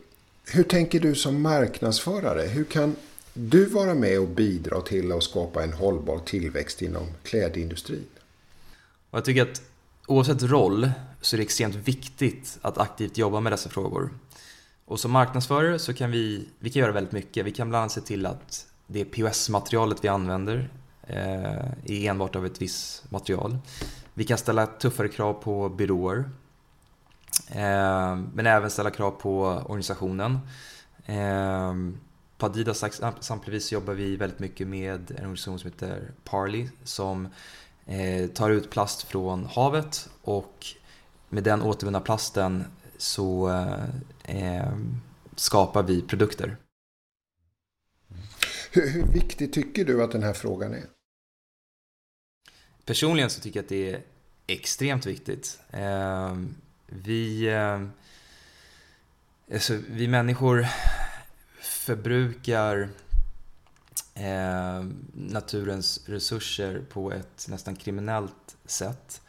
Hur 0.52 0.62
tänker 0.62 1.00
du 1.00 1.14
som 1.14 1.42
marknadsförare? 1.42 2.42
Hur 2.42 2.64
kan 2.64 2.96
du 3.34 3.64
vara 3.64 3.94
med 3.94 4.20
och 4.20 4.28
bidra 4.28 4.80
till 4.80 5.12
att 5.12 5.22
skapa 5.22 5.62
en 5.62 5.72
hållbar 5.72 6.18
tillväxt 6.18 6.82
inom 6.82 7.06
klädindustrin? 7.22 8.04
Jag 9.10 9.24
tycker 9.24 9.42
att 9.42 9.62
oavsett 10.06 10.42
roll 10.42 10.90
så 11.20 11.36
är 11.36 11.38
det 11.38 11.42
extremt 11.42 11.74
viktigt 11.74 12.58
att 12.62 12.78
aktivt 12.78 13.18
jobba 13.18 13.40
med 13.40 13.52
dessa 13.52 13.68
frågor. 13.68 14.10
Och 14.84 15.00
som 15.00 15.10
marknadsförare 15.10 15.78
så 15.78 15.94
kan 15.94 16.10
vi, 16.10 16.48
vi 16.58 16.70
kan 16.70 16.80
göra 16.80 16.92
väldigt 16.92 17.12
mycket. 17.12 17.46
Vi 17.46 17.52
kan 17.52 17.68
bland 17.68 17.80
annat 17.80 17.92
se 17.92 18.00
till 18.00 18.26
att 18.26 18.66
det 18.86 19.04
POS-materialet 19.04 20.04
vi 20.04 20.08
använder 20.08 20.70
eh, 21.02 21.70
är 21.84 22.10
enbart 22.10 22.36
av 22.36 22.46
ett 22.46 22.62
visst 22.62 23.10
material. 23.10 23.58
Vi 24.14 24.24
kan 24.24 24.38
ställa 24.38 24.66
tuffare 24.66 25.08
krav 25.08 25.32
på 25.32 25.68
byråer 25.68 26.24
men 28.32 28.46
även 28.46 28.70
ställa 28.70 28.90
krav 28.90 29.10
på 29.10 29.42
organisationen. 29.42 30.38
Eh, 31.06 31.74
på 32.38 32.46
Adidas 32.46 32.82
exempelvis 32.82 33.72
jobbar 33.72 33.94
vi 33.94 34.16
väldigt 34.16 34.38
mycket 34.38 34.66
med 34.66 35.10
en 35.10 35.16
organisation 35.16 35.58
som 35.58 35.70
heter 35.70 36.10
Parley 36.24 36.68
som 36.84 37.28
eh, 37.86 38.30
tar 38.30 38.50
ut 38.50 38.70
plast 38.70 39.02
från 39.02 39.46
havet 39.46 40.08
och 40.22 40.66
med 41.28 41.44
den 41.44 41.62
återvunna 41.62 42.00
plasten 42.00 42.64
så 42.98 43.50
skapar 45.36 45.82
vi 45.82 46.02
produkter. 46.02 46.56
Hur, 48.70 48.90
hur 48.90 49.06
viktig 49.06 49.52
tycker 49.52 49.84
du 49.84 50.02
att 50.02 50.12
den 50.12 50.22
här 50.22 50.32
frågan 50.32 50.74
är? 50.74 50.84
Personligen 52.84 53.30
så 53.30 53.40
tycker 53.40 53.58
jag 53.58 53.64
att 53.64 53.68
det 53.68 53.90
är 53.90 54.02
extremt 54.46 55.06
viktigt 55.06 55.58
vi, 56.86 57.48
eh, 57.48 57.82
alltså, 59.54 59.78
vi 59.88 60.08
människor 60.08 60.66
förbrukar 61.60 62.88
eh, 64.14 64.84
naturens 65.12 66.00
resurser 66.06 66.82
på 66.92 67.12
ett 67.12 67.46
nästan 67.48 67.76
kriminellt 67.76 68.56
sätt. 68.64 69.22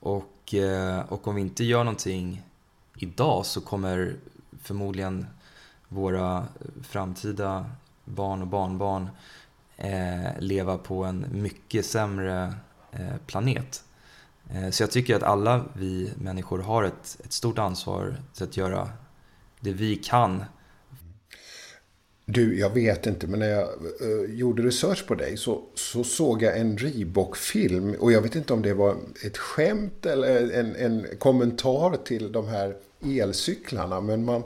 Och, 0.00 0.54
eh, 0.54 1.00
och 1.00 1.28
om 1.28 1.34
vi 1.34 1.40
inte 1.40 1.64
gör 1.64 1.84
någonting 1.84 2.42
idag 2.96 3.46
så 3.46 3.60
kommer 3.60 4.16
förmodligen 4.62 5.26
våra 5.88 6.46
framtida 6.82 7.70
barn 8.04 8.42
och 8.42 8.48
barnbarn 8.48 9.10
eh, 9.76 10.38
leva 10.38 10.78
på 10.78 11.04
en 11.04 11.26
mycket 11.30 11.86
sämre 11.86 12.54
eh, 12.92 13.16
planet. 13.26 13.84
Eh, 14.50 14.70
så 14.70 14.82
jag 14.82 14.90
tycker 14.90 15.16
att 15.16 15.22
alla 15.22 15.64
vi 15.74 16.12
människor 16.18 16.58
har 16.58 16.84
ett, 16.84 17.18
ett 17.24 17.32
stort 17.32 17.58
ansvar 17.58 18.16
till 18.34 18.44
att 18.44 18.56
göra 18.56 18.90
det 19.60 19.72
vi 19.72 19.96
kan. 19.96 20.44
Du, 22.24 22.58
jag 22.58 22.70
vet 22.70 23.06
inte, 23.06 23.26
men 23.26 23.40
när 23.40 23.48
jag 23.48 23.68
uh, 24.02 24.34
gjorde 24.34 24.62
research 24.62 25.06
på 25.06 25.14
dig 25.14 25.36
så, 25.36 25.62
så 25.74 26.04
såg 26.04 26.42
jag 26.42 26.58
en 26.58 26.78
Reebok-film. 26.78 27.94
Och 28.00 28.12
jag 28.12 28.22
vet 28.22 28.34
inte 28.34 28.52
om 28.52 28.62
det 28.62 28.74
var 28.74 28.96
ett 29.24 29.38
skämt 29.38 30.06
eller 30.06 30.50
en, 30.50 30.76
en 30.76 31.06
kommentar 31.18 31.96
till 32.04 32.32
de 32.32 32.48
här 32.48 32.76
elcyklarna. 33.04 34.00
Men 34.00 34.24
man 34.24 34.42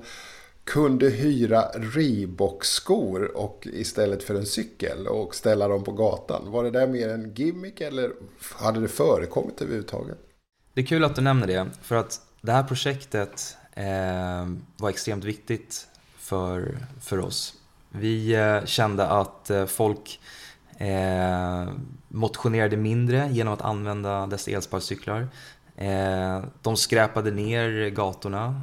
kunde 0.67 1.11
hyra 1.11 1.63
Reebok-skor 1.75 3.37
och 3.37 3.69
istället 3.73 4.23
för 4.23 4.35
en 4.35 4.47
cykel 4.47 5.07
och 5.07 5.35
ställa 5.35 5.69
dem 5.69 5.85
på 5.85 5.93
gatan. 5.93 6.51
Var 6.51 6.65
det 6.65 6.71
där 6.71 6.87
mer 6.87 7.09
en 7.09 7.35
gimmick 7.35 7.81
eller 7.81 8.13
hade 8.55 8.81
det 8.81 8.89
förekommit 8.89 9.63
överhuvudtaget? 9.63 10.19
Det 10.75 10.81
är 10.81 10.87
kul 10.87 11.05
att 11.05 11.17
du 11.17 11.23
nämner 11.23 11.47
det, 11.47 11.67
för 11.83 11.97
att 11.97 12.21
det 12.41 12.53
här 12.53 12.63
projektet 12.63 13.57
eh, 13.73 14.47
var 14.77 14.91
extremt 14.91 15.25
viktigt 15.25 15.89
för, 16.19 16.79
för 17.01 17.21
oss. 17.21 17.55
Vi 17.91 18.35
eh, 18.35 18.65
kände 18.65 19.07
att 19.07 19.51
eh, 19.51 19.67
folk 19.67 20.21
eh, 20.79 21.69
motionerade 22.09 22.77
mindre 22.77 23.29
genom 23.33 23.55
att 23.55 23.63
använda 23.63 24.27
dessa 24.27 24.51
elsparkcyklar. 24.51 25.29
Eh, 25.77 26.45
de 26.63 26.77
skräpade 26.77 27.31
ner 27.31 27.89
gatorna 27.89 28.61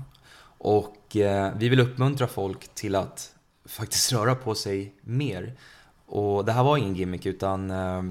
och 0.58 1.03
eh, 1.16 1.52
vi 1.58 1.70
vill 1.70 1.80
uppmuntra 1.80 2.28
folk 2.28 2.68
till 2.76 2.96
att 2.96 3.36
faktiskt 3.66 4.12
röra 4.14 4.36
på 4.36 4.56
sig 4.56 4.94
mer. 5.02 5.54
Och 6.06 6.46
det 6.46 6.52
här 6.52 6.64
var 6.64 6.78
ingen 6.78 6.96
gimmick 6.96 7.26
utan 7.26 7.72
eh, 7.72 8.04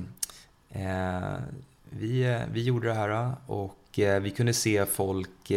eh 0.71 1.39
vi, 1.91 2.23
eh, 2.23 2.41
vi 2.53 2.63
gjorde 2.63 2.89
det 2.89 2.95
här 2.95 3.11
eh, 3.11 3.33
och 3.47 3.79
vi 3.95 4.33
kunde 4.37 4.55
se 4.55 4.87
folk 4.87 5.51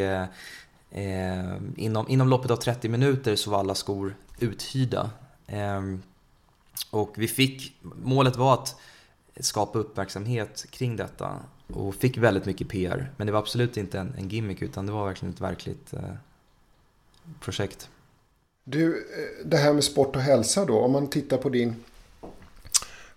Eh, 0.96 1.58
inom, 1.76 2.10
inom 2.10 2.30
loppet 2.30 2.52
av 2.52 2.56
30 2.56 2.90
minuter 2.90 3.36
så 3.36 3.52
var 3.52 3.60
alla 3.60 3.76
skor 3.76 4.16
uthyrda. 4.40 5.10
Eh, 5.48 5.82
och 6.90 7.14
vi 7.16 7.28
fick, 7.28 7.76
målet 7.82 8.36
var 8.36 8.54
att 8.54 8.76
skapa 9.40 9.80
uppmärksamhet 9.80 10.66
kring 10.70 10.96
detta 10.96 11.40
och 11.68 11.96
fick 11.96 12.18
väldigt 12.18 12.46
mycket 12.46 12.70
PR. 12.70 13.12
Men 13.18 13.28
det 13.28 13.34
var 13.34 13.40
absolut 13.40 13.78
inte 13.78 14.00
en, 14.00 14.14
en 14.18 14.30
gimmick 14.30 14.62
utan 14.62 14.86
det 14.86 14.92
var 14.92 15.06
verkligen 15.06 15.34
ett 15.34 15.42
verkligt 15.42 15.94
eh, 15.94 16.14
projekt. 17.40 17.90
Du, 18.64 18.98
eh, 18.98 19.46
det 19.46 19.58
här 19.58 19.74
med 19.74 19.84
sport 19.84 20.16
och 20.16 20.22
hälsa 20.22 20.66
då. 20.66 20.80
Om 20.80 20.92
man 20.92 21.10
tittar 21.10 21.38
på 21.38 21.50
din, 21.50 21.76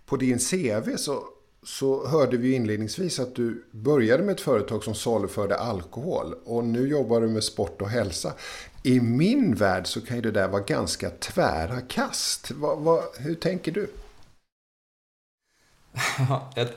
på 0.07 0.17
din 0.17 0.39
CV 0.39 0.97
så, 0.97 1.25
så 1.63 2.09
hörde 2.09 2.37
vi 2.37 2.53
inledningsvis 2.53 3.21
att 3.21 3.35
du 3.35 3.65
började 3.71 4.23
med 4.23 4.33
ett 4.33 4.41
företag 4.41 4.85
som 4.85 4.95
saluförde 4.95 5.57
alkohol. 5.57 6.35
Och 6.45 6.65
nu 6.65 6.89
jobbar 6.89 7.21
du 7.21 7.29
med 7.29 7.45
sport 7.45 7.83
och 7.83 7.89
hälsa. 7.89 8.33
I 8.83 9.01
min 9.01 9.55
värld 9.55 9.87
så 9.87 10.01
kan 10.01 10.17
ju 10.17 10.23
det 10.23 10.31
där 10.31 10.49
vara 10.49 10.63
ganska 10.63 11.11
tvära 11.11 11.81
kast. 11.81 12.51
Vad, 12.51 12.79
vad, 12.79 13.03
hur 13.19 13.35
tänker 13.35 13.73
du? 13.73 13.91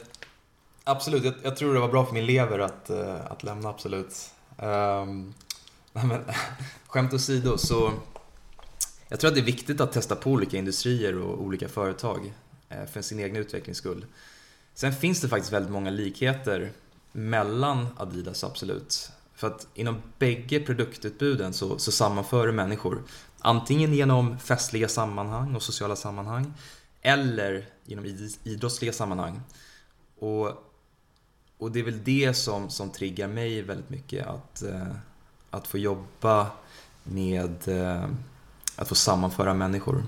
Absolut, 0.83 1.23
jag, 1.23 1.33
jag, 1.43 1.57
tror 1.57 1.73
det 1.73 1.79
var 1.79 1.87
bra 1.87 2.05
för 2.05 2.13
min 2.13 2.25
lever 2.25 2.59
att, 2.59 2.89
uh, 2.89 3.31
att 3.31 3.43
lämna, 3.43 3.69
absolut. 3.69 4.29
Um, 4.57 5.33
men, 5.93 6.21
skämt 6.87 7.13
åsido, 7.13 7.57
så 7.57 7.93
jag 9.07 9.19
tror 9.19 9.27
att 9.27 9.35
det 9.35 9.41
är 9.41 9.45
viktigt 9.45 9.81
att 9.81 9.91
testa 9.91 10.15
på 10.15 10.31
olika 10.31 10.57
industrier 10.57 11.17
och 11.17 11.41
olika 11.41 11.69
företag 11.69 12.33
eh, 12.69 12.85
för 12.85 13.01
sin 13.01 13.19
egen 13.19 13.35
utvecklings 13.35 13.77
skull. 13.77 14.05
Sen 14.73 14.93
finns 14.93 15.21
det 15.21 15.29
faktiskt 15.29 15.53
väldigt 15.53 15.71
många 15.71 15.89
likheter 15.89 16.71
mellan 17.11 17.87
Adidas, 17.97 18.43
absolut. 18.43 19.11
För 19.35 19.47
att 19.47 19.67
inom 19.73 20.01
bägge 20.19 20.59
produktutbuden 20.59 21.53
så, 21.53 21.79
så 21.79 21.91
sammanför 21.91 22.47
det 22.47 22.53
människor. 22.53 23.03
Antingen 23.39 23.93
genom 23.93 24.39
festliga 24.39 24.87
sammanhang 24.87 25.55
och 25.55 25.63
sociala 25.63 25.95
sammanhang 25.95 26.53
eller 27.01 27.65
genom 27.85 28.05
idrottsliga 28.43 28.93
sammanhang. 28.93 29.41
Och 30.19 30.67
och 31.61 31.71
det 31.71 31.79
är 31.79 31.83
väl 31.83 32.03
det 32.03 32.33
som, 32.33 32.69
som 32.69 32.89
triggar 32.89 33.27
mig 33.27 33.61
väldigt 33.61 33.89
mycket. 33.89 34.27
Att, 34.27 34.61
eh, 34.61 34.87
att 35.51 35.67
få 35.67 35.77
jobba 35.77 36.51
med 37.03 37.67
eh, 37.67 38.05
att 38.75 38.87
få 38.87 38.95
sammanföra 38.95 39.53
människor. 39.53 40.03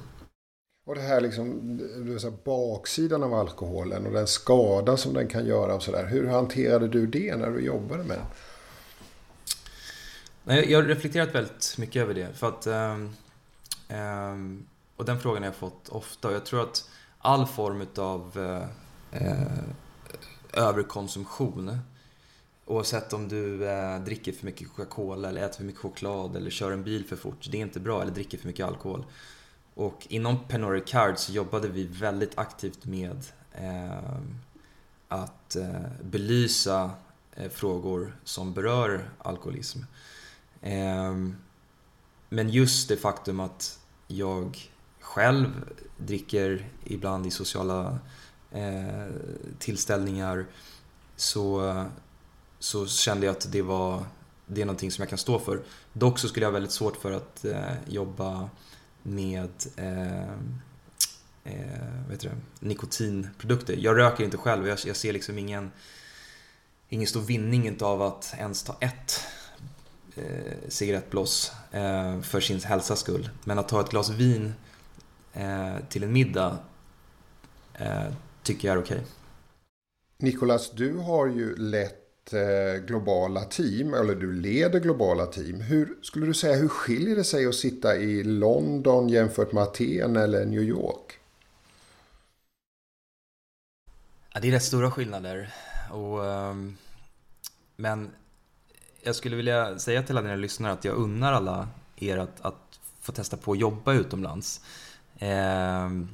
Och 0.85 0.95
det 0.95 1.01
här 1.01 1.21
liksom, 1.21 1.77
det 2.21 2.43
baksidan 2.43 3.23
av 3.23 3.33
alkoholen 3.33 4.05
och 4.05 4.11
den 4.11 4.27
skada 4.27 4.97
som 4.97 5.13
den 5.13 5.27
kan 5.27 5.45
göra 5.45 5.75
och 5.75 5.83
sådär. 5.83 6.05
Hur 6.05 6.27
hanterade 6.27 6.87
du 6.87 7.07
det 7.07 7.35
när 7.35 7.51
du 7.51 7.65
jobbade 7.65 8.03
med 8.03 8.17
den? 10.43 10.69
Jag 10.69 10.81
har 10.81 10.87
reflekterat 10.87 11.35
väldigt 11.35 11.75
mycket 11.77 12.01
över 12.01 12.13
det. 12.13 12.33
För 12.33 12.47
att, 12.47 12.67
um, 12.67 14.65
och 14.95 15.05
den 15.05 15.19
frågan 15.19 15.43
har 15.43 15.47
jag 15.47 15.55
fått 15.55 15.89
ofta. 15.89 16.31
Jag 16.31 16.45
tror 16.45 16.61
att 16.61 16.89
all 17.17 17.47
form 17.47 17.85
av 17.97 18.37
uh, 18.37 18.63
överkonsumtion. 20.53 21.79
Oavsett 22.65 23.13
om 23.13 23.27
du 23.27 23.69
eh, 23.69 23.99
dricker 23.99 24.31
för 24.31 24.45
mycket 24.45 24.67
Coca-Cola 24.67 25.29
eller 25.29 25.45
äter 25.45 25.57
för 25.57 25.63
mycket 25.63 25.81
choklad 25.81 26.35
eller 26.35 26.49
kör 26.49 26.71
en 26.71 26.83
bil 26.83 27.05
för 27.05 27.15
fort. 27.15 27.47
Det 27.51 27.57
är 27.57 27.61
inte 27.61 27.79
bra. 27.79 28.01
Eller 28.01 28.11
dricker 28.11 28.37
för 28.37 28.47
mycket 28.47 28.65
alkohol. 28.65 29.05
Och 29.73 30.07
inom 30.09 30.39
Pernod 30.47 30.71
Ricard 30.71 31.17
så 31.17 31.31
jobbade 31.31 31.67
vi 31.67 31.83
väldigt 31.83 32.37
aktivt 32.37 32.85
med 32.85 33.25
eh, 33.51 34.17
att 35.07 35.55
eh, 35.55 35.81
belysa 36.01 36.91
eh, 37.35 37.49
frågor 37.49 38.17
som 38.23 38.53
berör 38.53 39.09
alkoholism. 39.17 39.79
Ehm, 40.61 41.35
men 42.29 42.49
just 42.49 42.89
det 42.89 42.97
faktum 42.97 43.39
att 43.39 43.79
jag 44.07 44.71
själv 44.99 45.47
dricker 45.97 46.69
ibland 46.83 47.25
i 47.25 47.31
sociala 47.31 47.99
eh, 48.51 49.07
tillställningar 49.59 50.45
så, 51.15 51.61
så 52.63 52.87
kände 52.87 53.25
jag 53.25 53.35
att 53.35 53.51
det 53.51 53.61
var 53.61 54.05
det 54.45 54.61
är 54.61 54.65
någonting 54.65 54.91
som 54.91 55.01
jag 55.01 55.09
kan 55.09 55.17
stå 55.17 55.39
för. 55.39 55.61
Dock 55.93 56.19
så 56.19 56.27
skulle 56.27 56.43
jag 56.45 56.49
ha 56.49 56.53
väldigt 56.53 56.71
svårt 56.71 56.97
för 56.97 57.11
att 57.11 57.45
eh, 57.45 57.73
jobba 57.87 58.49
med 59.01 59.51
eh, 59.75 60.29
eh, 61.43 62.07
vet 62.09 62.19
du, 62.19 62.29
nikotinprodukter. 62.59 63.75
Jag 63.79 63.97
röker 63.97 64.23
inte 64.23 64.37
själv 64.37 64.67
jag, 64.67 64.79
jag 64.85 64.95
ser 64.95 65.13
liksom 65.13 65.37
ingen, 65.37 65.71
ingen 66.89 67.07
stor 67.07 67.21
vinning 67.21 67.81
av 67.81 68.01
att 68.01 68.35
ens 68.37 68.63
ta 68.63 68.77
ett 68.79 69.21
eh, 70.15 70.53
cigarettblås 70.67 71.51
eh, 71.71 72.21
för 72.21 72.41
sin 72.41 72.59
hälsas 72.59 72.99
skull. 72.99 73.29
Men 73.43 73.59
att 73.59 73.67
ta 73.67 73.81
ett 73.81 73.89
glas 73.89 74.09
vin 74.09 74.53
eh, 75.33 75.75
till 75.89 76.03
en 76.03 76.13
middag 76.13 76.57
eh, 77.73 78.13
tycker 78.43 78.67
jag 78.67 78.77
är 78.77 78.83
okej. 78.83 78.97
Okay. 78.97 79.09
Nikolas, 80.17 80.71
du 80.71 80.97
har 80.97 81.27
ju 81.27 81.55
lett 81.55 82.02
Eh, 82.31 82.81
globala 82.85 83.41
team, 83.41 83.93
eller 83.93 84.15
du 84.15 84.33
leder 84.33 84.79
globala 84.79 85.25
team. 85.25 85.61
Hur 85.61 85.97
skulle 86.01 86.25
du 86.25 86.33
säga, 86.33 86.55
hur 86.55 86.67
skiljer 86.67 87.15
det 87.15 87.23
sig 87.23 87.47
att 87.47 87.55
sitta 87.55 87.95
i 87.95 88.23
London 88.23 89.09
jämfört 89.09 89.51
med 89.51 89.63
Aten 89.63 90.15
eller 90.15 90.45
New 90.45 90.61
York? 90.61 91.19
Ja, 94.33 94.39
det 94.39 94.47
är 94.47 94.51
rätt 94.51 94.63
stora 94.63 94.91
skillnader. 94.91 95.53
Och, 95.91 96.25
ehm, 96.25 96.77
men 97.75 98.11
jag 99.01 99.15
skulle 99.15 99.35
vilja 99.35 99.79
säga 99.79 100.03
till 100.03 100.17
alla 100.17 100.27
dina 100.27 100.35
lyssnare 100.35 100.73
att 100.73 100.85
jag 100.85 100.95
unnar 100.95 101.33
alla 101.33 101.67
er 101.95 102.17
att, 102.17 102.41
att 102.41 102.79
få 103.01 103.11
testa 103.11 103.37
på 103.37 103.51
att 103.51 103.59
jobba 103.59 103.93
utomlands. 103.93 104.61
Ehm, 105.19 106.09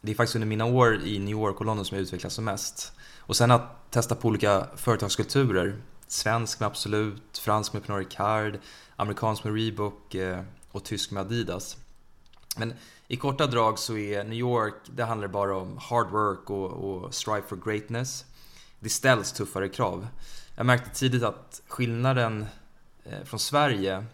det 0.00 0.10
är 0.10 0.14
faktiskt 0.14 0.36
under 0.36 0.48
mina 0.48 0.64
år 0.64 1.02
i 1.04 1.18
New 1.18 1.30
York 1.30 1.60
och 1.60 1.66
London 1.66 1.84
som 1.84 1.96
jag 1.96 2.02
utvecklats 2.02 2.34
som 2.34 2.44
mest. 2.44 2.92
Och 3.26 3.36
sen 3.36 3.50
att 3.50 3.90
testa 3.90 4.14
på 4.14 4.28
olika 4.28 4.66
företagskulturer. 4.76 5.76
Svensk 6.06 6.60
med 6.60 6.66
Absolut, 6.66 7.38
fransk 7.38 7.72
med 7.72 7.86
Pernod 7.86 7.98
Ricard, 7.98 8.58
amerikansk 8.96 9.44
med 9.44 9.54
Reebok 9.54 10.14
eh, 10.14 10.40
och 10.72 10.84
tysk 10.84 11.10
med 11.10 11.20
Adidas. 11.20 11.76
Men 12.56 12.74
i 13.08 13.16
korta 13.16 13.46
drag 13.46 13.78
så 13.78 13.96
är 13.96 14.24
New 14.24 14.38
York, 14.38 14.74
det 14.86 15.04
handlar 15.04 15.28
bara 15.28 15.56
om 15.56 15.78
hard 15.78 16.10
work 16.10 16.50
och, 16.50 16.70
och 16.70 17.14
strive 17.14 17.42
for 17.48 17.56
greatness. 17.56 18.24
Det 18.80 18.88
ställs 18.88 19.32
tuffare 19.32 19.68
krav. 19.68 20.08
Jag 20.56 20.66
märkte 20.66 20.98
tidigt 20.98 21.22
att 21.22 21.62
skillnaden 21.68 22.46
eh, 23.04 23.24
från 23.24 23.40
Sverige 23.40 24.04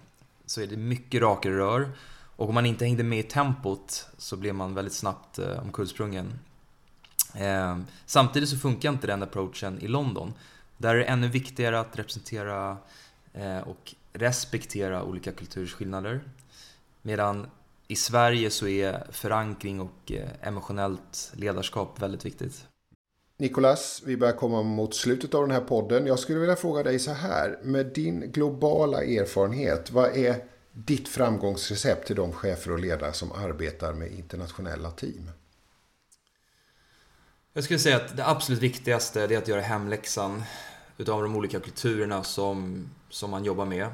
så 0.46 0.60
är 0.60 0.66
det 0.66 0.76
mycket 0.76 1.22
rakare 1.22 1.58
rör 1.58 1.90
och 2.36 2.48
om 2.48 2.54
man 2.54 2.66
inte 2.66 2.84
hängde 2.84 3.02
med 3.02 3.18
i 3.18 3.22
tempot 3.22 4.06
så 4.18 4.36
blev 4.36 4.54
man 4.54 4.74
väldigt 4.74 4.94
snabbt 4.94 5.38
eh, 5.38 5.62
omkullsprungen. 5.62 6.38
Eh, 7.34 7.78
samtidigt 8.06 8.48
så 8.48 8.56
funkar 8.56 8.88
inte 8.88 9.06
den 9.06 9.22
approachen 9.22 9.80
i 9.80 9.88
London. 9.88 10.34
Där 10.76 10.94
är 10.94 10.98
det 10.98 11.04
ännu 11.04 11.28
viktigare 11.28 11.80
att 11.80 11.98
representera 11.98 12.76
eh, 13.32 13.58
och 13.58 13.94
respektera 14.12 15.02
olika 15.02 15.32
kulturskillnader. 15.32 16.20
Medan 17.02 17.46
i 17.88 17.96
Sverige 17.96 18.50
så 18.50 18.66
är 18.66 19.06
förankring 19.10 19.80
och 19.80 20.12
eh, 20.12 20.28
emotionellt 20.48 21.32
ledarskap 21.34 22.02
väldigt 22.02 22.24
viktigt. 22.24 22.64
Nikolas, 23.36 24.02
vi 24.06 24.16
börjar 24.16 24.34
komma 24.34 24.62
mot 24.62 24.94
slutet 24.94 25.34
av 25.34 25.42
den 25.42 25.50
här 25.50 25.60
podden. 25.60 26.06
Jag 26.06 26.18
skulle 26.18 26.38
vilja 26.38 26.56
fråga 26.56 26.82
dig 26.82 26.98
så 26.98 27.12
här. 27.12 27.58
Med 27.62 27.86
din 27.86 28.20
globala 28.20 29.04
erfarenhet, 29.04 29.90
vad 29.90 30.16
är 30.16 30.36
ditt 30.72 31.08
framgångsrecept 31.08 32.06
till 32.06 32.16
de 32.16 32.32
chefer 32.32 32.72
och 32.72 32.78
ledare 32.78 33.12
som 33.12 33.32
arbetar 33.32 33.92
med 33.92 34.12
internationella 34.12 34.90
team? 34.90 35.30
Jag 37.54 37.64
skulle 37.64 37.78
säga 37.78 37.96
att 37.96 38.16
det 38.16 38.26
absolut 38.26 38.62
viktigaste 38.62 39.22
är 39.22 39.38
att 39.38 39.48
göra 39.48 39.60
hemläxan 39.60 40.42
utav 40.98 41.22
de 41.22 41.36
olika 41.36 41.60
kulturerna 41.60 42.24
som, 42.24 42.88
som 43.08 43.30
man 43.30 43.44
jobbar 43.44 43.64
med. 43.64 43.88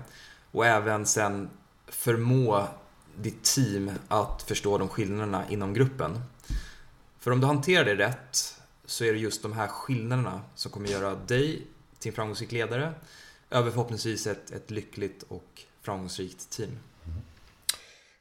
Och 0.51 0.67
även 0.67 1.07
sen 1.07 1.51
förmå 1.87 2.69
ditt 3.17 3.45
team 3.45 3.91
att 4.09 4.43
förstå 4.43 4.79
de 4.79 4.89
skillnaderna 4.89 5.51
inom 5.51 5.75
gruppen. 5.75 6.21
För 7.19 7.31
om 7.31 7.41
du 7.41 7.47
hanterar 7.47 7.85
det 7.85 7.95
rätt 7.95 8.61
så 8.85 9.05
är 9.05 9.13
det 9.13 9.19
just 9.19 9.43
de 9.43 9.53
här 9.53 9.69
skillnaderna 9.69 10.41
som 10.55 10.71
kommer 10.71 10.89
göra 10.89 11.15
dig 11.15 11.67
till 11.99 12.09
en 12.09 12.15
framgångsrik 12.15 12.53
ledare 12.53 12.95
över 13.51 13.71
förhoppningsvis 13.71 14.27
ett, 14.27 14.51
ett 14.51 14.71
lyckligt 14.71 15.23
och 15.23 15.63
framgångsrikt 15.83 16.51
team. 16.51 16.79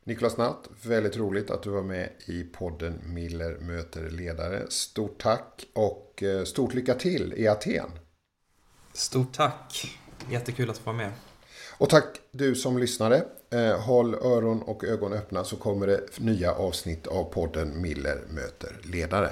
Niklas 0.07 0.37
Natt, 0.37 0.69
väldigt 0.83 1.17
roligt 1.17 1.51
att 1.51 1.63
du 1.63 1.69
var 1.69 1.83
med 1.83 2.09
i 2.25 2.43
podden 2.43 3.01
Miller 3.05 3.57
möter 3.59 4.09
ledare. 4.09 4.65
Stort 4.69 5.21
tack 5.21 5.67
och 5.73 6.23
eh, 6.23 6.43
stort 6.43 6.73
lycka 6.73 6.93
till 6.93 7.33
i 7.37 7.47
Aten. 7.47 7.89
Stort 8.93 9.33
tack. 9.33 9.97
Jättekul 10.31 10.69
att 10.69 10.77
få 10.77 10.85
vara 10.85 10.97
med. 10.97 11.11
Och 11.77 11.89
tack 11.89 12.05
du 12.31 12.55
som 12.55 12.77
lyssnade. 12.77 13.25
Eh, 13.49 13.79
håll 13.79 14.15
öron 14.15 14.61
och 14.61 14.83
ögon 14.83 15.13
öppna 15.13 15.43
så 15.43 15.55
kommer 15.55 15.87
det 15.87 16.19
nya 16.19 16.51
avsnitt 16.51 17.07
av 17.07 17.23
podden 17.23 17.81
Miller 17.81 18.21
möter 18.29 18.81
ledare. 18.83 19.29